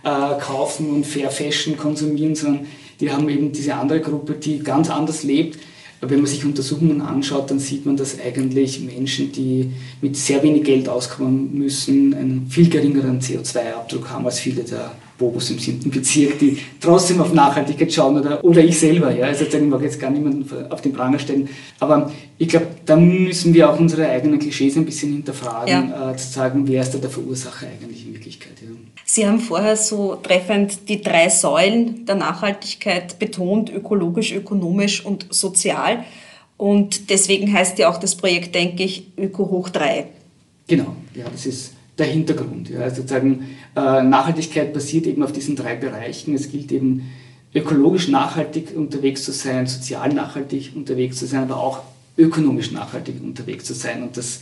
äh, 0.04 0.40
kaufen 0.40 0.90
und 0.90 1.06
Fair 1.06 1.30
Fashion 1.30 1.78
konsumieren, 1.78 2.34
sondern 2.34 2.66
die 3.02 3.10
haben 3.10 3.28
eben 3.28 3.50
diese 3.50 3.74
andere 3.74 4.00
Gruppe, 4.00 4.34
die 4.34 4.60
ganz 4.60 4.88
anders 4.88 5.24
lebt. 5.24 5.58
Aber 6.00 6.12
wenn 6.12 6.18
man 6.18 6.28
sich 6.28 6.44
Untersuchungen 6.44 7.00
anschaut, 7.00 7.50
dann 7.50 7.58
sieht 7.58 7.84
man, 7.84 7.96
dass 7.96 8.18
eigentlich 8.20 8.80
Menschen, 8.80 9.32
die 9.32 9.72
mit 10.00 10.16
sehr 10.16 10.42
wenig 10.44 10.62
Geld 10.62 10.88
auskommen 10.88 11.52
müssen, 11.52 12.14
einen 12.14 12.46
viel 12.48 12.70
geringeren 12.70 13.20
CO2-Abdruck 13.20 14.08
haben 14.08 14.24
als 14.24 14.38
viele 14.38 14.62
der 14.62 14.92
Bobos 15.18 15.50
im 15.50 15.58
siebten 15.58 15.90
Bezirk, 15.90 16.38
die 16.38 16.58
trotzdem 16.80 17.20
auf 17.20 17.32
Nachhaltigkeit 17.32 17.92
schauen 17.92 18.18
oder, 18.18 18.42
oder 18.44 18.62
ich 18.62 18.78
selber. 18.78 19.14
Ja. 19.14 19.26
Also 19.26 19.44
ich 19.44 19.60
mag 19.60 19.82
jetzt 19.82 20.00
gar 20.00 20.10
niemanden 20.10 20.44
auf 20.70 20.80
den 20.80 20.92
Pranger 20.92 21.18
stellen. 21.18 21.48
Aber 21.78 22.10
ich 22.38 22.48
glaube, 22.48 22.66
da 22.84 22.96
müssen 22.96 23.54
wir 23.54 23.70
auch 23.70 23.78
unsere 23.78 24.08
eigenen 24.08 24.38
Klischees 24.38 24.76
ein 24.76 24.84
bisschen 24.84 25.12
hinterfragen, 25.12 25.90
ja. 25.90 26.10
äh, 26.12 26.16
zu 26.16 26.28
sagen, 26.28 26.66
wer 26.66 26.82
ist 26.82 26.92
da 26.92 26.98
der 26.98 27.10
Verursacher 27.10 27.66
eigentlich 27.66 28.06
in 28.06 28.14
Wirklichkeit. 28.14 28.52
Ja. 28.60 28.68
Sie 29.04 29.26
haben 29.26 29.40
vorher 29.40 29.76
so 29.76 30.16
treffend 30.16 30.88
die 30.88 31.02
drei 31.02 31.28
Säulen 31.28 32.06
der 32.06 32.14
Nachhaltigkeit 32.14 33.18
betont, 33.18 33.70
ökologisch, 33.70 34.32
ökonomisch 34.32 35.04
und 35.04 35.26
sozial. 35.30 36.04
Und 36.56 37.10
deswegen 37.10 37.52
heißt 37.52 37.78
ja 37.78 37.90
auch 37.90 37.98
das 37.98 38.14
Projekt, 38.14 38.54
denke 38.54 38.84
ich, 38.84 39.08
Öko 39.18 39.50
hoch 39.50 39.68
3. 39.68 40.06
Genau, 40.68 40.96
ja, 41.14 41.24
das 41.30 41.46
ist 41.46 41.74
der 41.98 42.06
Hintergrund. 42.06 42.70
Ja. 42.70 42.80
Also 42.80 43.02
sozusagen, 43.02 43.48
Nachhaltigkeit 43.74 44.72
basiert 44.72 45.06
eben 45.06 45.22
auf 45.22 45.32
diesen 45.32 45.56
drei 45.56 45.76
Bereichen. 45.76 46.34
Es 46.34 46.50
gilt 46.50 46.72
eben 46.72 47.10
ökologisch 47.54 48.08
nachhaltig 48.08 48.76
unterwegs 48.76 49.24
zu 49.24 49.32
sein, 49.32 49.66
sozial 49.66 50.12
nachhaltig 50.12 50.72
unterwegs 50.74 51.18
zu 51.18 51.26
sein, 51.26 51.42
aber 51.42 51.56
auch 51.56 51.80
ökonomisch 52.16 52.72
nachhaltig 52.72 53.22
unterwegs 53.22 53.64
zu 53.64 53.74
sein. 53.74 54.02
Und 54.02 54.16
das 54.16 54.40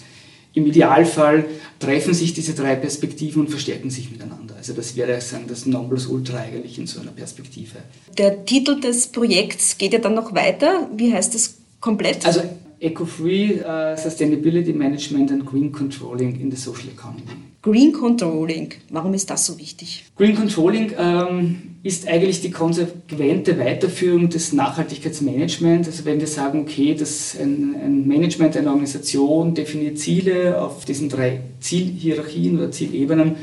im 0.53 0.67
Idealfall 0.67 1.45
treffen 1.79 2.13
sich 2.13 2.35
diese 2.35 2.55
drei 2.55 2.75
Perspektiven 2.75 3.43
und 3.43 3.51
verstärken 3.51 3.91
sich 3.91 4.11
miteinander. 4.11 4.57
Also 4.57 4.73
das 4.73 4.97
wäre 4.97 5.21
sagen, 5.21 5.45
das 5.47 5.65
Nonplusultra 5.65 6.39
eigentlich 6.39 6.79
in 6.79 6.87
so 6.89 7.01
einer 7.01 7.13
Perspektive. 7.13 7.77
Der 8.19 8.45
Titel 8.45 8.81
des 8.81 9.07
Projekts 9.07 9.79
geht 9.79 9.93
ja 9.93 10.01
dann 10.01 10.15
noch 10.15 10.35
weiter. 10.35 10.89
Wie 10.97 11.13
heißt 11.13 11.35
das 11.35 11.59
komplett? 11.81 12.27
Also 12.27 12.43
Eco-Free 12.81 13.61
uh, 13.61 13.97
Sustainability 13.97 14.73
Management 14.73 15.31
and 15.31 15.47
Green 15.47 15.71
Controlling 15.71 16.41
in 16.41 16.51
the 16.51 16.57
Social 16.57 16.89
Economy. 16.89 17.23
Green 17.63 17.93
Controlling, 17.93 18.71
warum 18.89 19.13
ist 19.13 19.29
das 19.29 19.45
so 19.45 19.59
wichtig? 19.59 20.05
Green 20.17 20.35
Controlling 20.35 20.93
ähm, 20.99 21.63
ist 21.83 22.09
eigentlich 22.09 22.41
die 22.41 22.51
konsequente 22.51 23.59
Weiterführung 23.59 24.31
des 24.31 24.55
Nachhaltigkeitsmanagements. 24.55 25.87
Also 25.87 26.07
wenn 26.07 26.21
wir 26.21 26.27
sagen, 26.27 26.61
okay, 26.63 26.95
das 26.99 27.37
ein, 27.39 27.75
ein 27.85 28.09
Management 28.09 28.57
einer 28.57 28.71
Organisation 28.71 29.55
definiert 29.55 29.99
Ziele 29.99 30.61
auf 30.61 30.87
diesen 30.87 31.11
drei 31.11 31.41
Zielhierarchien 31.61 32.57
oder 32.57 32.71
Zielebenen, 32.71 33.37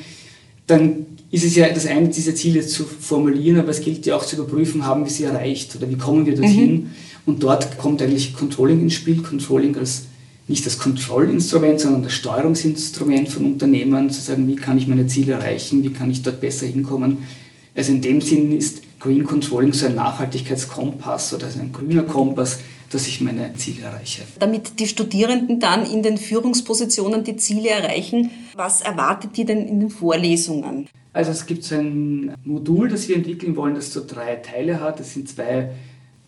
dann 0.65 1.05
ist 1.29 1.43
es 1.43 1.55
ja 1.55 1.69
das 1.69 1.86
eine, 1.86 2.09
diese 2.09 2.33
Ziele 2.33 2.65
zu 2.65 2.86
formulieren, 2.86 3.59
aber 3.59 3.69
es 3.69 3.81
gilt 3.81 4.05
ja 4.07 4.15
auch 4.15 4.25
zu 4.25 4.36
überprüfen, 4.36 4.86
haben 4.86 5.03
wir 5.03 5.12
sie 5.12 5.25
erreicht 5.25 5.75
oder 5.75 5.89
wie 5.89 5.97
kommen 5.97 6.25
wir 6.25 6.36
dorthin. 6.36 6.71
Mhm. 6.71 6.89
Und 7.27 7.43
dort 7.43 7.77
kommt 7.77 8.01
eigentlich 8.01 8.33
Controlling 8.33 8.81
ins 8.81 8.93
Spiel. 8.93 9.21
Controlling 9.21 9.75
als 9.75 10.05
nicht 10.48 10.66
das 10.66 10.80
Kontrollinstrument, 10.80 11.80
sondern 11.80 12.04
das 12.04 12.13
Steuerungsinstrument 12.13 13.30
von 13.30 13.46
Unternehmen, 13.46 14.10
zu 14.10 14.22
sagen, 14.22 14.48
wie 14.48 14.56
kann 14.56 14.77
ich 14.77 14.88
meine 14.88 15.08
Ziele 15.08 15.34
erreichen, 15.34 15.84
wie 15.84 15.92
kann 15.92 16.10
ich 16.10 16.24
dort 16.24 16.39
besser 16.39 16.66
hinkommen. 16.66 17.20
Also 17.75 17.92
in 17.92 18.01
dem 18.01 18.22
Sinn 18.22 18.58
ist 18.58 18.82
Green 19.00 19.24
Controlling 19.24 19.74
so 19.74 19.86
ein 19.86 19.96
Nachhaltigkeitskompass 19.96 21.34
oder 21.34 21.48
ein 21.48 21.72
grüner 21.72 22.04
Kompass, 22.04 22.60
dass 22.89 23.08
ich 23.08 23.22
meine 23.22 23.54
Ziele 23.56 23.84
erreiche. 23.84 24.24
Damit 24.39 24.80
die 24.80 24.88
Studierenden 24.88 25.60
dann 25.60 25.86
in 25.86 26.01
den 26.01 26.18
Führungspositionen 26.18 27.24
die 27.24 27.36
Ziele 27.36 27.70
erreichen, 27.70 28.32
was 28.56 28.82
erwartet 28.82 29.32
die 29.36 29.46
denn 29.46 29.68
in 29.68 29.82
den 29.82 29.89
Vorlesungen? 29.89 30.88
Also 31.12 31.32
es 31.32 31.46
gibt 31.46 31.63
so 31.63 31.75
ein 31.75 32.34
Modul, 32.46 32.88
das 32.88 33.08
wir 33.10 33.18
entwickeln 33.18 33.56
wollen, 33.56 33.75
das 33.75 33.92
so 33.92 34.01
drei 34.06 34.36
Teile 34.36 34.80
hat. 34.80 35.00
Das 35.00 35.13
sind 35.13 35.27
zwei 35.27 35.72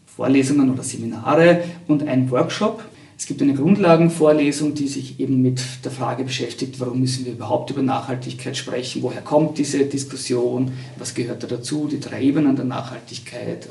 Vorlesungen 0.06 0.70
oder 0.72 0.84
Seminare 0.84 1.64
und 1.88 2.06
ein 2.08 2.30
Workshop. 2.30 2.84
Es 3.20 3.26
gibt 3.26 3.42
eine 3.42 3.54
Grundlagenvorlesung, 3.54 4.76
die 4.76 4.88
sich 4.88 5.20
eben 5.20 5.42
mit 5.42 5.62
der 5.84 5.92
Frage 5.92 6.24
beschäftigt, 6.24 6.80
warum 6.80 7.02
müssen 7.02 7.26
wir 7.26 7.34
überhaupt 7.34 7.70
über 7.70 7.82
Nachhaltigkeit 7.82 8.56
sprechen, 8.56 9.02
woher 9.02 9.22
kommt 9.22 9.58
diese 9.58 9.80
Diskussion, 9.80 10.72
was 10.98 11.14
gehört 11.14 11.44
da 11.44 11.48
dazu, 11.48 11.90
die 11.92 12.00
drei 12.00 12.24
Ebenen 12.24 12.56
der 12.56 12.64
Nachhaltigkeit, 12.64 13.66
äh, 13.66 13.70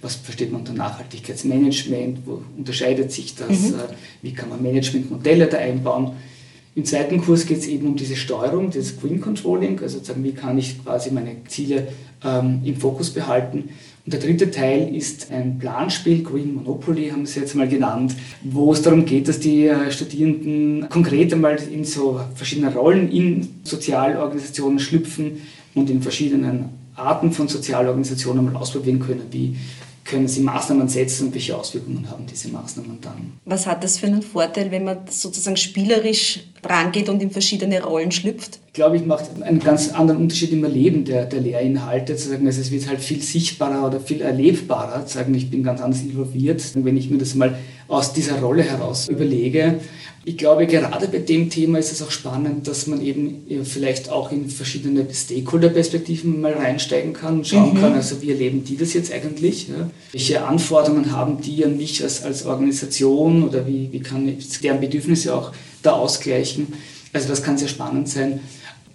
was 0.00 0.14
versteht 0.14 0.50
man 0.50 0.62
unter 0.62 0.72
Nachhaltigkeitsmanagement, 0.72 2.20
wo 2.24 2.40
unterscheidet 2.56 3.12
sich 3.12 3.34
das, 3.34 3.50
mhm. 3.50 3.74
Äh, 3.74 4.22
wie 4.22 4.32
kann 4.32 4.48
man 4.48 4.62
Managementmodelle 4.62 5.46
da 5.46 5.58
einbauen. 5.58 6.12
Im 6.74 6.86
zweiten 6.86 7.20
Kurs 7.20 7.44
geht 7.44 7.58
es 7.58 7.66
eben 7.66 7.88
um 7.88 7.96
diese 7.96 8.16
Steuerung, 8.16 8.70
das 8.70 8.98
Green 8.98 9.20
Controlling, 9.20 9.78
also 9.82 10.02
sagen, 10.02 10.24
wie 10.24 10.32
kann 10.32 10.56
ich 10.56 10.82
quasi 10.82 11.10
meine 11.10 11.44
Ziele 11.48 11.88
ähm, 12.24 12.62
im 12.64 12.76
Fokus 12.76 13.10
behalten. 13.10 13.68
Und 14.06 14.12
der 14.12 14.20
dritte 14.20 14.52
Teil 14.52 14.94
ist 14.94 15.32
ein 15.32 15.58
Planspiel, 15.58 16.22
Green 16.22 16.54
Monopoly 16.54 17.08
haben 17.08 17.26
sie 17.26 17.40
jetzt 17.40 17.56
mal 17.56 17.66
genannt, 17.66 18.14
wo 18.44 18.72
es 18.72 18.80
darum 18.80 19.04
geht, 19.04 19.26
dass 19.26 19.40
die 19.40 19.66
äh, 19.66 19.90
Studierenden 19.90 20.88
konkret 20.88 21.32
einmal 21.32 21.58
in 21.72 21.82
so 21.82 22.20
verschiedene 22.36 22.72
Rollen 22.72 23.10
in 23.10 23.48
Sozialorganisationen 23.64 24.78
schlüpfen 24.78 25.42
und 25.74 25.90
in 25.90 26.02
verschiedenen 26.02 26.66
Arten 26.94 27.32
von 27.32 27.48
Sozialorganisationen 27.48 28.44
mal 28.44 28.54
ausprobieren 28.54 29.00
können, 29.00 29.22
wie 29.32 29.56
können 30.06 30.28
Sie 30.28 30.40
Maßnahmen 30.40 30.88
setzen 30.88 31.26
und 31.26 31.34
welche 31.34 31.56
Auswirkungen 31.56 32.08
haben 32.10 32.26
diese 32.26 32.48
Maßnahmen 32.48 32.98
dann? 33.00 33.32
Was 33.44 33.66
hat 33.66 33.82
das 33.84 33.98
für 33.98 34.06
einen 34.06 34.22
Vorteil, 34.22 34.70
wenn 34.70 34.84
man 34.84 34.98
sozusagen 35.10 35.56
spielerisch 35.56 36.40
rangeht 36.64 37.08
und 37.08 37.22
in 37.22 37.30
verschiedene 37.30 37.82
Rollen 37.82 38.12
schlüpft? 38.12 38.60
Ich 38.68 38.72
glaube, 38.72 38.96
ich 38.96 39.06
macht 39.06 39.42
einen 39.42 39.58
ganz 39.58 39.90
anderen 39.90 40.20
Unterschied 40.20 40.52
im 40.52 40.62
Erleben 40.64 41.04
der, 41.04 41.24
der 41.24 41.40
Lehrinhalte. 41.40 42.16
Zu 42.16 42.28
sagen, 42.28 42.46
also 42.46 42.60
es 42.60 42.70
wird 42.70 42.88
halt 42.88 43.00
viel 43.00 43.20
sichtbarer 43.20 43.86
oder 43.86 44.00
viel 44.00 44.20
erlebbarer. 44.20 45.06
Zu 45.06 45.18
sagen, 45.18 45.34
ich 45.34 45.50
bin 45.50 45.62
ganz 45.62 45.80
anders 45.80 46.02
involviert, 46.02 46.62
wenn 46.74 46.96
ich 46.96 47.10
mir 47.10 47.18
das 47.18 47.34
mal 47.34 47.58
aus 47.88 48.12
dieser 48.12 48.40
Rolle 48.40 48.62
heraus 48.62 49.08
überlege. 49.08 49.80
Ich 50.28 50.36
glaube, 50.36 50.66
gerade 50.66 51.06
bei 51.06 51.18
dem 51.18 51.50
Thema 51.50 51.78
ist 51.78 51.92
es 51.92 52.02
auch 52.02 52.10
spannend, 52.10 52.66
dass 52.66 52.88
man 52.88 53.00
eben 53.00 53.46
vielleicht 53.62 54.10
auch 54.10 54.32
in 54.32 54.50
verschiedene 54.50 55.06
Stakeholder-Perspektiven 55.08 56.40
mal 56.40 56.54
reinsteigen 56.54 57.12
kann 57.12 57.38
und 57.38 57.46
schauen 57.46 57.74
mhm. 57.74 57.80
kann, 57.80 57.92
also 57.92 58.20
wie 58.22 58.32
erleben 58.32 58.64
die 58.64 58.76
das 58.76 58.92
jetzt 58.92 59.12
eigentlich? 59.12 59.68
Ja? 59.68 59.88
Welche 60.10 60.44
Anforderungen 60.44 61.12
haben 61.12 61.40
die 61.40 61.64
an 61.64 61.76
mich 61.76 62.02
als, 62.02 62.24
als 62.24 62.44
Organisation 62.44 63.44
oder 63.44 63.68
wie, 63.68 63.92
wie 63.92 64.00
kann 64.00 64.26
ich 64.26 64.58
deren 64.58 64.80
Bedürfnisse 64.80 65.32
auch 65.32 65.52
da 65.84 65.92
ausgleichen? 65.92 66.72
Also 67.12 67.28
das 67.28 67.44
kann 67.44 67.56
sehr 67.56 67.68
spannend 67.68 68.08
sein. 68.08 68.40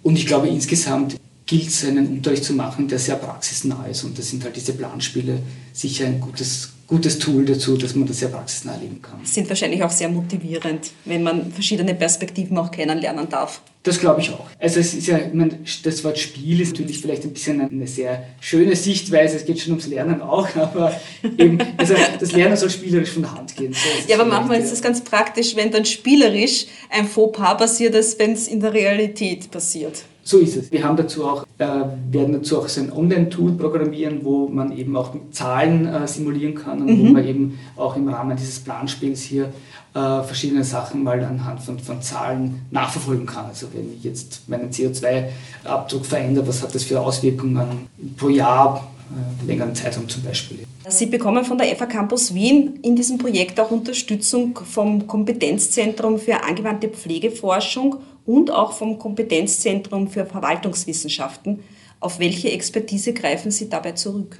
Und 0.02 0.18
ich 0.18 0.26
glaube, 0.26 0.48
insgesamt 0.48 1.16
gilt 1.46 1.68
es, 1.68 1.82
einen 1.84 2.08
Unterricht 2.08 2.44
zu 2.44 2.52
machen, 2.52 2.88
der 2.88 2.98
sehr 2.98 3.16
praxisnah 3.16 3.86
ist. 3.86 4.04
Und 4.04 4.18
das 4.18 4.28
sind 4.28 4.44
halt 4.44 4.54
diese 4.54 4.74
Planspiele 4.74 5.38
sicher 5.72 6.04
ein 6.04 6.20
gutes 6.20 6.72
gutes 6.86 7.18
Tool 7.18 7.44
dazu, 7.44 7.76
dass 7.76 7.94
man 7.94 8.06
das 8.06 8.18
sehr 8.18 8.28
praxisnah 8.28 8.74
erleben 8.74 9.00
kann. 9.00 9.20
Sind 9.24 9.48
wahrscheinlich 9.48 9.82
auch 9.82 9.90
sehr 9.90 10.08
motivierend, 10.08 10.90
wenn 11.04 11.22
man 11.22 11.52
verschiedene 11.52 11.94
Perspektiven 11.94 12.58
auch 12.58 12.70
kennenlernen 12.70 13.28
darf. 13.28 13.62
Das 13.84 13.98
glaube 13.98 14.20
ich 14.20 14.30
auch. 14.30 14.46
Also 14.60 14.78
es 14.78 14.94
ist 14.94 15.08
ja, 15.08 15.18
ich 15.18 15.34
meine, 15.34 15.58
das 15.82 16.04
Wort 16.04 16.16
Spiel 16.16 16.60
ist 16.60 16.72
natürlich 16.72 17.00
vielleicht 17.00 17.24
ein 17.24 17.32
bisschen 17.32 17.60
eine 17.60 17.86
sehr 17.88 18.26
schöne 18.40 18.76
Sichtweise. 18.76 19.36
Es 19.36 19.44
geht 19.44 19.58
schon 19.58 19.72
ums 19.72 19.88
Lernen 19.88 20.22
auch, 20.22 20.48
aber 20.56 21.00
eben, 21.36 21.58
also 21.76 21.94
das 22.20 22.32
Lernen 22.32 22.56
soll 22.56 22.70
spielerisch 22.70 23.10
von 23.10 23.22
der 23.22 23.34
Hand 23.34 23.56
gehen. 23.56 23.72
So 23.72 24.08
ja, 24.08 24.20
aber 24.20 24.28
manchmal 24.28 24.60
ist 24.60 24.72
es 24.72 24.82
ganz 24.82 25.02
praktisch, 25.02 25.56
wenn 25.56 25.72
dann 25.72 25.84
spielerisch 25.84 26.66
ein 26.90 27.08
Fauxpas 27.08 27.56
passiert, 27.56 27.94
als 27.96 28.18
wenn 28.18 28.32
es 28.32 28.46
in 28.46 28.60
der 28.60 28.72
Realität 28.72 29.50
passiert. 29.50 30.04
So 30.24 30.38
ist 30.38 30.56
es. 30.56 30.70
Wir 30.70 30.84
haben 30.84 30.96
dazu 30.96 31.24
auch, 31.24 31.44
äh, 31.58 31.66
werden 32.10 32.32
dazu 32.34 32.58
auch 32.58 32.68
so 32.68 32.80
ein 32.80 32.92
Online-Tool 32.92 33.52
programmieren, 33.52 34.20
wo 34.22 34.48
man 34.48 34.76
eben 34.76 34.96
auch 34.96 35.14
Zahlen 35.32 35.86
äh, 35.86 36.06
simulieren 36.06 36.54
kann 36.54 36.80
und 36.80 36.86
mhm. 36.86 37.08
wo 37.08 37.12
man 37.12 37.26
eben 37.26 37.58
auch 37.76 37.96
im 37.96 38.08
Rahmen 38.08 38.36
dieses 38.36 38.60
Planspiels 38.60 39.22
hier 39.22 39.46
äh, 39.94 40.22
verschiedene 40.22 40.62
Sachen 40.64 41.02
mal 41.02 41.22
anhand 41.24 41.60
von, 41.60 41.78
von 41.78 42.00
Zahlen 42.00 42.62
nachverfolgen 42.70 43.26
kann. 43.26 43.46
Also 43.46 43.66
wenn 43.72 43.92
ich 43.96 44.04
jetzt 44.04 44.48
meinen 44.48 44.70
CO2-Abdruck 44.70 46.06
verändere, 46.06 46.46
was 46.46 46.62
hat 46.62 46.74
das 46.74 46.84
für 46.84 47.00
Auswirkungen 47.00 47.88
pro 48.16 48.28
Jahr, 48.28 48.88
äh, 49.12 49.46
längeren 49.46 49.74
Zeitraum 49.74 50.08
zum 50.08 50.22
Beispiel. 50.22 50.60
Sie 50.88 51.06
bekommen 51.06 51.44
von 51.44 51.58
der 51.58 51.66
FA 51.76 51.86
Campus 51.86 52.34
Wien 52.34 52.78
in 52.82 52.96
diesem 52.96 53.18
Projekt 53.18 53.58
auch 53.60 53.70
Unterstützung 53.70 54.58
vom 54.64 55.06
Kompetenzzentrum 55.06 56.18
für 56.18 56.42
angewandte 56.42 56.88
Pflegeforschung 56.88 57.96
und 58.24 58.50
auch 58.50 58.72
vom 58.72 58.98
Kompetenzzentrum 58.98 60.08
für 60.08 60.26
Verwaltungswissenschaften. 60.26 61.60
Auf 62.00 62.18
welche 62.18 62.50
Expertise 62.50 63.12
greifen 63.12 63.50
Sie 63.50 63.68
dabei 63.68 63.92
zurück? 63.92 64.38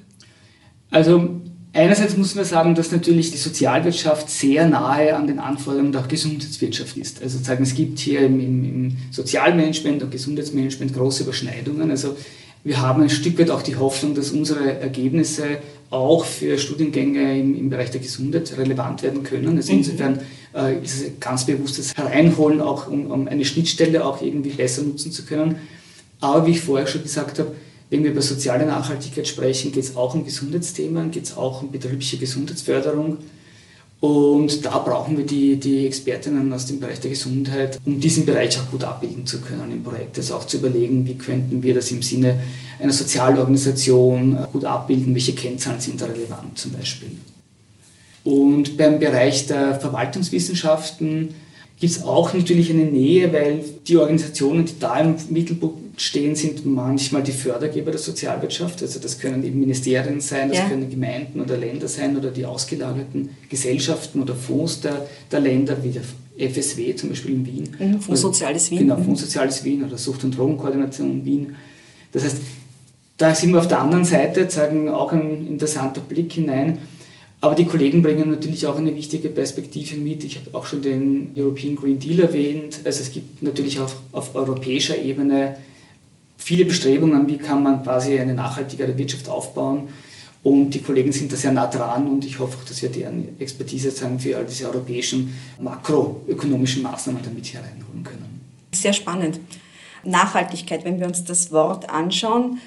Also 0.91 1.29
einerseits 1.73 2.17
muss 2.17 2.35
man 2.35 2.45
sagen, 2.45 2.75
dass 2.75 2.93
natürlich 2.93 3.31
die 3.31 3.39
Sozialwirtschaft 3.39 4.29
sehr 4.29 4.67
nahe 4.67 5.17
an 5.17 5.27
den 5.27 5.39
Anforderungen 5.39 5.93
der 5.93 6.03
Gesundheitswirtschaft 6.03 6.97
ist. 6.97 7.23
Also 7.23 7.39
sagen, 7.39 7.63
es 7.63 7.75
gibt 7.75 7.99
hier 7.99 8.21
im, 8.21 8.41
im 8.41 8.97
Sozialmanagement 9.11 10.03
und 10.03 10.11
Gesundheitsmanagement 10.11 10.93
große 10.93 11.23
Überschneidungen. 11.23 11.91
Also 11.91 12.17
wir 12.65 12.81
haben 12.81 13.03
ein 13.03 13.11
Stück 13.11 13.39
weit 13.39 13.51
auch 13.51 13.63
die 13.63 13.77
Hoffnung, 13.77 14.15
dass 14.15 14.31
unsere 14.31 14.79
Ergebnisse 14.81 15.59
auch 15.93 16.25
für 16.25 16.59
Studiengänge 16.59 17.39
im, 17.39 17.57
im 17.57 17.71
Bereich 17.71 17.91
der 17.91 18.01
Gesundheit 18.01 18.57
relevant 18.57 19.03
werden 19.03 19.23
können. 19.23 19.57
Also 19.57 19.73
mhm. 19.73 19.79
insofern 19.79 20.21
äh, 20.55 20.83
ist 20.83 21.03
es 21.03 21.11
ganz 21.21 21.45
bewusstes 21.45 21.95
Hereinholen, 21.97 22.61
auch 22.61 22.89
um, 22.89 23.11
um 23.11 23.29
eine 23.29 23.45
Schnittstelle 23.45 24.05
auch 24.05 24.23
irgendwie 24.23 24.51
besser 24.51 24.83
nutzen 24.83 25.13
zu 25.13 25.25
können. 25.25 25.57
Aber 26.21 26.47
wie 26.47 26.53
ich 26.53 26.61
vorher 26.61 26.87
schon 26.87 27.03
gesagt 27.03 27.39
habe, 27.39 27.53
wenn 27.91 28.05
wir 28.05 28.13
über 28.13 28.23
soziale 28.23 28.65
Nachhaltigkeit 28.65 29.29
sprechen, 29.29 29.71
geht 29.71 29.85
es 29.85 29.97
auch 29.97 30.15
um 30.15 30.25
Gesundheitsthemen, 30.25 31.11
geht 31.11 31.25
es 31.25 31.37
auch 31.37 31.63
um 31.63 31.71
betriebliche 31.71 32.17
Gesundheitsförderung. 32.17 33.19
Und 34.03 34.65
da 34.65 34.81
brauchen 34.81 35.17
wir 35.17 35.25
die, 35.25 35.55
die 35.61 35.87
Expertinnen 35.87 36.53
aus 36.53 36.67
dem 36.67 36.81
Bereich 36.81 36.99
der 36.99 37.11
Gesundheit, 37.11 37.79
um 37.87 38.01
diesen 38.01 38.27
Bereich 38.27 38.59
auch 38.59 38.69
gut 38.69 38.83
abbilden 38.83 39.27
zu 39.27 39.41
können 39.41 39.71
im 39.71 39.85
Projekt. 39.85 40.19
Also 40.19 40.35
auch 40.35 40.45
zu 40.45 40.57
überlegen, 40.57 41.07
wie 41.07 41.15
könnten 41.15 41.63
wir 41.63 41.73
das 41.73 41.89
im 41.93 42.03
Sinne 42.03 42.41
einer 42.81 42.93
Sozialorganisation 42.93 44.37
gut 44.53 44.65
abbilden, 44.65 45.15
welche 45.15 45.35
Kennzahlen 45.35 45.79
sind 45.79 46.01
da 46.01 46.07
relevant 46.07 46.59
zum 46.59 46.73
Beispiel. 46.73 47.11
Und 48.25 48.77
beim 48.77 48.99
Bereich 48.99 49.47
der 49.47 49.79
Verwaltungswissenschaften 49.79 51.29
gibt 51.79 51.93
es 51.93 52.03
auch 52.03 52.35
natürlich 52.35 52.71
eine 52.71 52.87
Nähe, 52.87 53.33
weil 53.33 53.65
die 53.87 53.99
Organisationen, 53.99 54.65
die 54.65 54.81
da 54.81 54.99
im 54.99 55.15
Mittelpunkt 55.31 55.82
stehen, 56.03 56.35
sind 56.35 56.67
manchmal 56.67 57.23
die 57.23 57.33
Fördergeber 57.33 57.93
der 57.93 58.01
Sozialwirtschaft. 58.01 58.83
Also 58.83 58.99
das 58.99 59.21
können 59.21 59.45
eben 59.45 59.61
Ministerien 59.61 60.21
sein, 60.21 60.49
das 60.49 60.59
ja. 60.59 60.69
können 60.69 60.91
Gemeinden 60.91 61.41
oder 61.41 61.57
Länder 61.57 61.87
sein 61.87 62.17
oder 62.17 62.31
die 62.31 62.45
ausgelagerten 62.45 63.31
Gesellschaften 63.49 64.21
oder 64.21 64.35
Fonds 64.35 64.81
der, 64.81 65.07
der 65.31 65.41
Länder, 65.41 65.77
wie 65.83 65.91
der 65.91 66.03
FSW 66.51 66.97
zum 66.97 67.11
Beispiel 67.11 67.35
in 67.35 67.47
Wien. 67.47 67.69
Mhm, 67.79 68.01
Fonds 68.01 68.21
Soziales 68.21 68.71
Wien. 68.71 68.81
Genau, 68.81 68.97
Fonds 68.97 69.21
Soziales 69.21 69.63
Wien 69.63 69.85
oder 69.85 69.97
Sucht- 69.97 70.25
und 70.25 70.37
Drogenkoordination 70.37 71.11
in 71.11 71.25
Wien. 71.25 71.57
Das 72.11 72.25
heißt, 72.25 72.37
da 73.17 73.35
sind 73.35 73.53
wir 73.53 73.61
auf 73.61 73.69
der 73.69 73.81
anderen 73.81 74.05
Seite, 74.05 74.51
sagen 74.51 74.89
auch 74.89 75.13
ein 75.13 75.47
interessanter 75.47 76.01
Blick 76.01 76.33
hinein, 76.33 76.79
aber 77.41 77.55
die 77.55 77.65
Kollegen 77.65 78.03
bringen 78.03 78.31
natürlich 78.31 78.67
auch 78.67 78.77
eine 78.77 78.95
wichtige 78.97 79.29
Perspektive 79.29 79.97
mit. 79.97 80.25
Ich 80.25 80.39
habe 80.39 80.57
auch 80.57 80.67
schon 80.67 80.83
den 80.83 81.31
European 81.37 81.77
Green 81.77 81.99
Deal 81.99 82.21
erwähnt. 82.21 82.81
Also 82.85 83.03
es 83.03 83.13
gibt 83.13 83.43
natürlich 83.43 83.79
auch 83.79 83.93
auf 84.13 84.35
europäischer 84.35 84.99
Ebene 85.01 85.57
viele 86.43 86.65
Bestrebungen, 86.65 87.29
wie 87.29 87.39
kann 87.39 87.63
man 87.63 87.83
quasi 87.83 88.19
eine 88.19 88.35
nachhaltigere 88.35 88.97
Wirtschaft 88.99 89.29
aufbauen. 89.29 89.89
Und 90.43 90.71
die 90.71 90.81
Kollegen 90.81 91.13
sind 91.13 91.33
da 91.33 91.37
sehr 91.37 91.53
nah 91.53 91.69
dran 91.69 92.09
und 92.09 92.25
ich 92.25 92.41
hoffe, 92.41 92.59
dass 92.69 92.83
wir 92.83 92.89
deren 92.89 93.41
Expertise 93.41 93.93
sagen, 93.93 94.19
für 94.19 94.37
all 94.37 94.45
diese 94.45 94.67
europäischen 94.67 95.33
makroökonomischen 95.61 96.83
Maßnahmen 96.83 97.23
damit 97.23 97.47
hier 97.47 97.61
reinholen 97.61 98.03
können. 98.03 98.41
Sehr 98.73 98.93
spannend. 98.93 99.39
Nachhaltigkeit, 100.03 100.85
wenn 100.85 100.99
wir 100.99 101.07
uns 101.07 101.23
das 101.23 101.53
Wort 101.53 101.89
anschauen, 101.91 102.59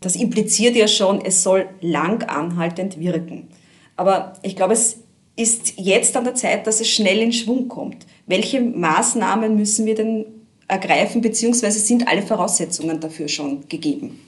das 0.00 0.14
impliziert 0.14 0.76
ja 0.76 0.88
schon, 0.88 1.24
es 1.24 1.42
soll 1.42 1.66
lang 1.80 2.22
anhaltend 2.24 3.00
wirken. 3.00 3.48
Aber 3.96 4.34
ich 4.42 4.54
glaube, 4.54 4.74
es 4.74 4.98
ist 5.36 5.74
jetzt 5.78 6.14
an 6.16 6.24
der 6.24 6.34
Zeit, 6.34 6.66
dass 6.66 6.80
es 6.80 6.90
schnell 6.90 7.20
in 7.20 7.32
Schwung 7.32 7.68
kommt. 7.68 8.04
Welche 8.26 8.60
Maßnahmen 8.60 9.56
müssen 9.56 9.86
wir 9.86 9.94
denn 9.94 10.26
ergreifen, 10.68 11.20
beziehungsweise 11.20 11.78
sind 11.78 12.08
alle 12.08 12.22
Voraussetzungen 12.22 13.00
dafür 13.00 13.28
schon 13.28 13.68
gegeben? 13.68 14.18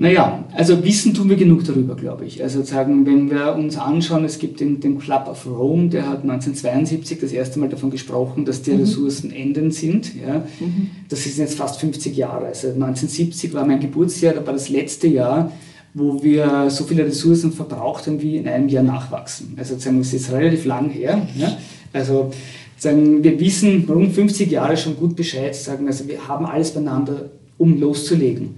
Naja, 0.00 0.44
also 0.54 0.84
wissen 0.84 1.12
tun 1.12 1.28
wir 1.28 1.34
genug 1.34 1.64
darüber, 1.64 1.96
glaube 1.96 2.24
ich. 2.24 2.40
Also 2.40 2.62
sagen, 2.62 3.04
wenn 3.04 3.32
wir 3.32 3.56
uns 3.56 3.76
anschauen, 3.76 4.24
es 4.24 4.38
gibt 4.38 4.60
den, 4.60 4.78
den 4.78 5.00
Club 5.00 5.26
of 5.26 5.44
Rome, 5.44 5.88
der 5.88 6.08
hat 6.08 6.22
1972 6.22 7.18
das 7.18 7.32
erste 7.32 7.58
Mal 7.58 7.68
davon 7.68 7.90
gesprochen, 7.90 8.44
dass 8.44 8.62
die 8.62 8.70
mhm. 8.70 8.82
Ressourcen 8.82 9.32
enden 9.32 9.72
sind. 9.72 10.12
Ja. 10.14 10.44
Mhm. 10.60 10.90
Das 11.08 11.26
ist 11.26 11.36
jetzt 11.36 11.56
fast 11.56 11.80
50 11.80 12.16
Jahre. 12.16 12.46
Also 12.46 12.68
1970 12.68 13.52
war 13.54 13.66
mein 13.66 13.80
Geburtsjahr, 13.80 14.34
da 14.34 14.46
war 14.46 14.52
das 14.52 14.68
letzte 14.68 15.08
Jahr, 15.08 15.50
wo 15.94 16.22
wir 16.22 16.70
so 16.70 16.84
viele 16.84 17.04
Ressourcen 17.04 17.50
verbraucht 17.50 18.06
haben, 18.06 18.22
wie 18.22 18.36
in 18.36 18.46
einem 18.46 18.68
Jahr 18.68 18.84
nachwachsen. 18.84 19.54
Also 19.58 19.76
sagen, 19.78 19.98
es 19.98 20.14
ist 20.14 20.30
relativ 20.30 20.64
lang 20.64 20.90
her. 20.90 21.26
Ja? 21.36 21.58
Also 21.92 22.30
sagen, 22.78 23.22
wir 23.22 23.38
wissen 23.40 23.84
rund 23.88 24.12
50 24.12 24.50
Jahre 24.50 24.76
schon 24.76 24.96
gut 24.96 25.16
Bescheid, 25.16 25.54
sagen, 25.54 25.86
also 25.86 26.06
wir 26.08 26.26
haben 26.26 26.46
alles 26.46 26.70
beieinander, 26.70 27.30
um 27.58 27.78
loszulegen. 27.78 28.54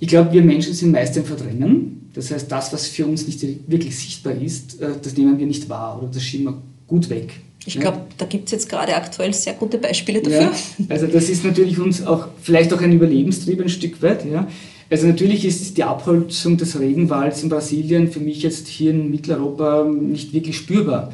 Ich 0.00 0.08
glaube, 0.08 0.32
wir 0.32 0.42
Menschen 0.42 0.74
sind 0.74 0.90
meist 0.90 1.16
im 1.16 1.24
Verdrängen. 1.24 2.10
Das 2.14 2.30
heißt, 2.30 2.50
das, 2.50 2.72
was 2.72 2.88
für 2.88 3.06
uns 3.06 3.26
nicht 3.26 3.42
wirklich 3.68 3.96
sichtbar 3.96 4.34
ist, 4.34 4.80
äh, 4.82 4.90
das 5.00 5.16
nehmen 5.16 5.38
wir 5.38 5.46
nicht 5.46 5.68
wahr 5.68 5.98
oder 5.98 6.10
das 6.12 6.22
schieben 6.22 6.46
wir 6.46 6.62
gut 6.86 7.08
weg. 7.08 7.32
Ich 7.64 7.78
glaube, 7.78 7.98
ja. 7.98 8.06
da 8.18 8.26
gibt 8.26 8.46
es 8.46 8.52
jetzt 8.52 8.68
gerade 8.68 8.94
aktuell 8.96 9.32
sehr 9.32 9.54
gute 9.54 9.78
Beispiele 9.78 10.20
dafür. 10.20 10.40
Ja, 10.40 10.52
also 10.88 11.06
das 11.06 11.28
ist 11.28 11.44
natürlich 11.44 11.78
uns 11.78 12.04
auch 12.04 12.28
vielleicht 12.42 12.72
auch 12.74 12.80
ein 12.80 12.92
Überlebenstrieb 12.92 13.60
ein 13.60 13.68
Stück 13.68 14.02
weit. 14.02 14.26
Ja. 14.26 14.48
Also 14.90 15.06
natürlich 15.06 15.44
ist 15.44 15.76
die 15.78 15.84
Abholzung 15.84 16.56
des 16.56 16.78
Regenwalds 16.78 17.42
in 17.42 17.48
Brasilien 17.48 18.10
für 18.10 18.20
mich 18.20 18.42
jetzt 18.42 18.66
hier 18.66 18.90
in 18.90 19.10
Mitteleuropa 19.10 19.84
nicht 19.84 20.34
wirklich 20.34 20.56
spürbar. 20.56 21.12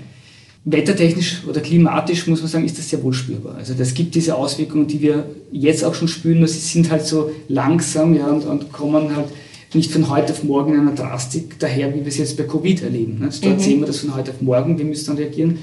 Wettertechnisch 0.70 1.44
oder 1.48 1.61
klimatisch 1.61 2.26
muss 2.26 2.40
man 2.40 2.48
sagen, 2.48 2.64
ist 2.64 2.78
das 2.78 2.90
sehr 2.90 3.02
wohl 3.02 3.14
spürbar. 3.14 3.54
Also 3.57 3.74
das 3.74 3.94
gibt 3.94 4.14
diese 4.14 4.35
Auswirkungen, 4.35 4.87
die 4.87 5.00
wir 5.00 5.24
jetzt 5.50 5.83
auch 5.85 5.94
schon 5.94 6.09
spüren, 6.09 6.40
nur 6.40 6.48
sie 6.48 6.59
sind 6.59 6.90
halt 6.90 7.07
so 7.07 7.31
langsam 7.48 8.14
ja, 8.14 8.26
und, 8.26 8.44
und 8.44 8.70
kommen 8.72 9.16
halt 9.16 9.28
nicht 9.74 9.90
von 9.90 10.11
heute 10.11 10.33
auf 10.33 10.44
morgen 10.44 10.74
in 10.74 10.81
einer 10.81 10.94
Drastik 10.94 11.59
daher, 11.59 11.94
wie 11.94 12.00
wir 12.00 12.09
es 12.09 12.18
jetzt 12.18 12.37
bei 12.37 12.44
Covid 12.44 12.83
erleben. 12.83 13.22
Also 13.22 13.42
dort 13.42 13.59
mhm. 13.59 13.62
sehen 13.62 13.81
wir 13.81 13.87
das 13.87 13.98
von 13.98 14.14
heute 14.14 14.31
auf 14.31 14.42
morgen, 14.42 14.78
wir 14.78 14.85
müssen 14.85 15.07
dann 15.07 15.16
reagieren. 15.16 15.59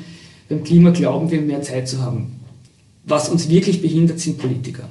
Beim 0.50 0.64
Klima 0.64 0.92
glauben 0.92 1.30
wir, 1.30 1.42
mehr 1.42 1.62
Zeit 1.62 1.88
zu 1.88 2.02
haben. 2.02 2.40
Was 3.04 3.30
uns 3.30 3.50
wirklich 3.50 3.82
behindert, 3.82 4.20
sind 4.20 4.38
Politiker. 4.38 4.90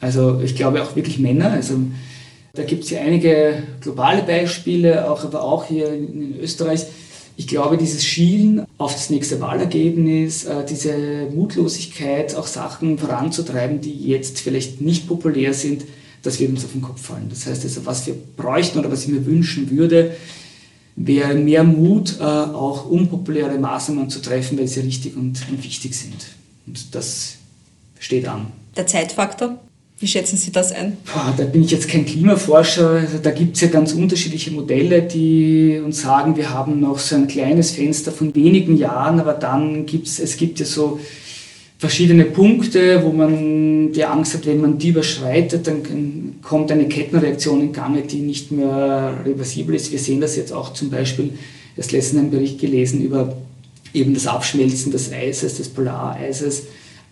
Also 0.00 0.40
ich 0.42 0.54
glaube 0.56 0.82
auch 0.82 0.96
wirklich 0.96 1.18
Männer. 1.18 1.50
Also 1.50 1.74
da 2.54 2.62
gibt 2.62 2.84
es 2.84 2.90
ja 2.90 3.00
einige 3.00 3.62
globale 3.80 4.22
Beispiele, 4.22 5.10
auch, 5.10 5.24
aber 5.24 5.42
auch 5.42 5.66
hier 5.66 5.92
in 5.92 6.38
Österreich. 6.40 6.86
Ich 7.36 7.48
glaube, 7.48 7.76
dieses 7.76 8.04
Schielen 8.04 8.64
auf 8.78 8.92
das 8.92 9.10
nächste 9.10 9.40
Wahlergebnis, 9.40 10.44
äh, 10.44 10.64
diese 10.64 11.28
Mutlosigkeit, 11.34 12.36
auch 12.36 12.46
Sachen 12.46 12.98
voranzutreiben, 12.98 13.80
die 13.80 14.08
jetzt 14.08 14.40
vielleicht 14.40 14.80
nicht 14.80 15.08
populär 15.08 15.52
sind, 15.52 15.84
das 16.22 16.38
wird 16.38 16.50
uns 16.50 16.64
auf 16.64 16.72
den 16.72 16.82
Kopf 16.82 17.02
fallen. 17.02 17.28
Das 17.28 17.46
heißt 17.46 17.64
also, 17.64 17.84
was 17.86 18.06
wir 18.06 18.14
bräuchten 18.36 18.78
oder 18.78 18.90
was 18.90 19.02
ich 19.02 19.08
mir 19.08 19.26
wünschen 19.26 19.70
würde, 19.70 20.16
wäre 20.96 21.34
mehr 21.34 21.64
Mut, 21.64 22.18
äh, 22.20 22.22
auch 22.22 22.88
unpopuläre 22.88 23.58
Maßnahmen 23.58 24.10
zu 24.10 24.20
treffen, 24.20 24.58
weil 24.58 24.68
sie 24.68 24.80
richtig 24.80 25.16
und, 25.16 25.44
und 25.50 25.64
wichtig 25.64 25.94
sind. 25.94 26.26
Und 26.66 26.94
das 26.94 27.34
steht 27.98 28.28
an. 28.28 28.46
Der 28.76 28.86
Zeitfaktor? 28.86 29.58
Wie 30.04 30.08
schätzen 30.08 30.36
Sie 30.36 30.52
das 30.52 30.70
ein? 30.70 30.98
Boah, 31.10 31.32
da 31.34 31.44
bin 31.44 31.62
ich 31.62 31.70
jetzt 31.70 31.88
kein 31.88 32.04
Klimaforscher. 32.04 32.90
Also 32.90 33.16
da 33.22 33.30
gibt 33.30 33.56
es 33.56 33.62
ja 33.62 33.68
ganz 33.68 33.94
unterschiedliche 33.94 34.50
Modelle, 34.50 35.00
die 35.00 35.80
uns 35.82 36.02
sagen, 36.02 36.36
wir 36.36 36.50
haben 36.50 36.78
noch 36.78 36.98
so 36.98 37.16
ein 37.16 37.26
kleines 37.26 37.70
Fenster 37.70 38.12
von 38.12 38.34
wenigen 38.34 38.76
Jahren, 38.76 39.18
aber 39.18 39.32
dann 39.32 39.86
gibt 39.86 40.06
es, 40.06 40.18
es 40.18 40.36
gibt 40.36 40.60
ja 40.60 40.66
so 40.66 41.00
verschiedene 41.78 42.26
Punkte, 42.26 43.02
wo 43.02 43.12
man 43.12 43.92
die 43.92 44.04
Angst 44.04 44.34
hat, 44.34 44.44
wenn 44.44 44.60
man 44.60 44.76
die 44.76 44.88
überschreitet, 44.88 45.66
dann 45.66 46.34
kommt 46.42 46.70
eine 46.70 46.86
Kettenreaktion 46.86 47.62
in 47.62 47.72
Gange, 47.72 48.02
die 48.02 48.18
nicht 48.18 48.52
mehr 48.52 49.14
reversibel 49.24 49.74
ist. 49.74 49.90
Wir 49.90 49.98
sehen 49.98 50.20
das 50.20 50.36
jetzt 50.36 50.52
auch 50.52 50.74
zum 50.74 50.90
Beispiel, 50.90 51.32
erst 51.78 51.92
letztens 51.92 52.20
einen 52.20 52.30
Bericht 52.30 52.60
gelesen 52.60 53.00
über 53.02 53.34
eben 53.94 54.12
das 54.12 54.26
Abschmelzen 54.26 54.92
des 54.92 55.10
Eises, 55.10 55.56
des 55.56 55.70
Polareises 55.70 56.64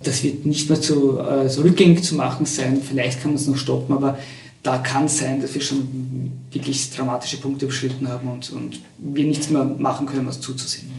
das 0.03 0.23
wird 0.23 0.47
nicht 0.47 0.69
mehr 0.69 0.81
zu, 0.81 1.19
äh, 1.19 1.49
so 1.49 1.63
rückgängig 1.63 2.03
zu 2.03 2.15
machen 2.15 2.47
sein. 2.47 2.81
Vielleicht 2.83 3.21
kann 3.21 3.33
man 3.33 3.41
es 3.41 3.47
noch 3.47 3.57
stoppen, 3.57 3.95
aber 3.95 4.19
da 4.63 4.79
kann 4.79 5.07
es 5.07 5.19
sein, 5.19 5.41
dass 5.41 5.55
wir 5.55 5.61
schon 5.61 6.33
wirklich 6.51 6.91
dramatische 6.91 7.39
Punkte 7.39 7.65
überschritten 7.65 8.09
haben 8.09 8.29
und, 8.29 8.53
und 8.53 8.81
wir 8.99 9.25
nichts 9.25 9.51
mehr 9.51 9.65
machen 9.65 10.07
können, 10.07 10.27
als 10.27 10.41
zuzusehen. 10.41 10.91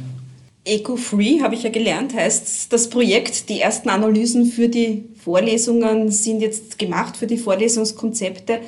Eco-Free, 0.66 1.42
habe 1.42 1.56
ich 1.56 1.64
ja 1.64 1.70
gelernt, 1.70 2.14
heißt 2.14 2.72
das 2.72 2.90
Projekt. 2.90 3.50
Die 3.50 3.60
ersten 3.60 3.90
Analysen 3.90 4.46
für 4.46 4.70
die 4.70 5.04
Vorlesungen 5.22 6.10
sind 6.10 6.40
jetzt 6.40 6.80
gemacht, 6.80 7.18
für 7.18 7.28
die 7.28 7.38
Vorlesungskonzepte. 7.38 8.60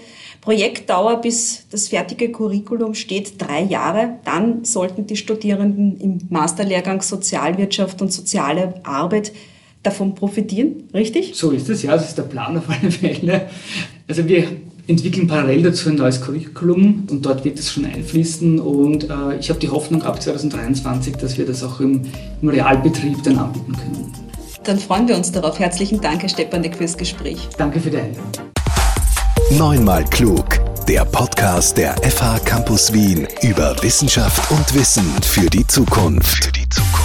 Projektdauer 0.42 1.22
bis 1.22 1.66
das 1.72 1.88
fertige 1.88 2.32
Curriculum 2.32 2.94
steht 2.94 3.42
drei 3.42 3.64
Jahre. 3.64 4.20
Dann 4.26 4.66
sollten 4.66 5.08
die 5.08 5.16
Studierenden 5.16 6.00
im 6.00 6.20
Masterlehrgang 6.30 7.02
Sozialwirtschaft 7.02 8.02
und 8.02 8.12
soziale 8.12 8.76
Arbeit 8.84 9.32
davon 9.86 10.16
profitieren, 10.16 10.84
richtig? 10.94 11.34
So 11.36 11.52
ist 11.52 11.70
es, 11.70 11.84
ja, 11.84 11.94
das 11.94 12.10
ist 12.10 12.18
der 12.18 12.24
Plan 12.24 12.58
auf 12.58 12.64
alle 12.70 12.92
Fälle. 12.92 13.48
Also 14.08 14.28
wir 14.28 14.48
entwickeln 14.88 15.28
parallel 15.28 15.64
dazu 15.64 15.90
ein 15.90 15.96
neues 15.96 16.22
Curriculum 16.22 17.08
und 17.10 17.26
dort 17.26 17.44
wird 17.44 17.58
es 17.58 17.72
schon 17.72 17.86
einfließen 17.86 18.60
und 18.60 19.10
äh, 19.10 19.38
ich 19.40 19.50
habe 19.50 19.60
die 19.60 19.70
Hoffnung 19.70 20.04
ab 20.04 20.22
2023, 20.22 21.16
dass 21.16 21.38
wir 21.38 21.46
das 21.46 21.64
auch 21.64 21.80
im, 21.80 22.02
im, 22.42 22.50
Realbetrieb 22.50 23.24
dann 23.24 23.38
anbieten 23.38 23.74
können. 23.74 24.14
Dann 24.64 24.80
freuen 24.80 25.08
wir 25.08 25.16
uns 25.16 25.32
darauf. 25.32 25.60
Herzlichen 25.60 26.02
Dank, 26.02 26.22
Herr 26.22 26.30
Stepanek, 26.30 26.76
fürs 26.76 26.98
Gespräch. 26.98 27.48
Danke 27.58 27.80
für 27.80 27.90
die 27.90 27.98
Einladung. 27.98 28.32
Neunmal 29.52 30.04
klug, 30.06 30.60
der 30.88 31.06
Podcast 31.06 31.78
der 31.78 31.96
FH 32.02 32.40
Campus 32.40 32.92
Wien 32.92 33.28
über 33.42 33.76
Wissenschaft 33.82 34.52
und 34.52 34.74
Wissen 34.74 35.06
für 35.22 35.50
die 35.50 35.66
Zukunft. 35.68 36.46
Für 36.46 36.52
die 36.52 36.70
Zukunft. 36.70 37.05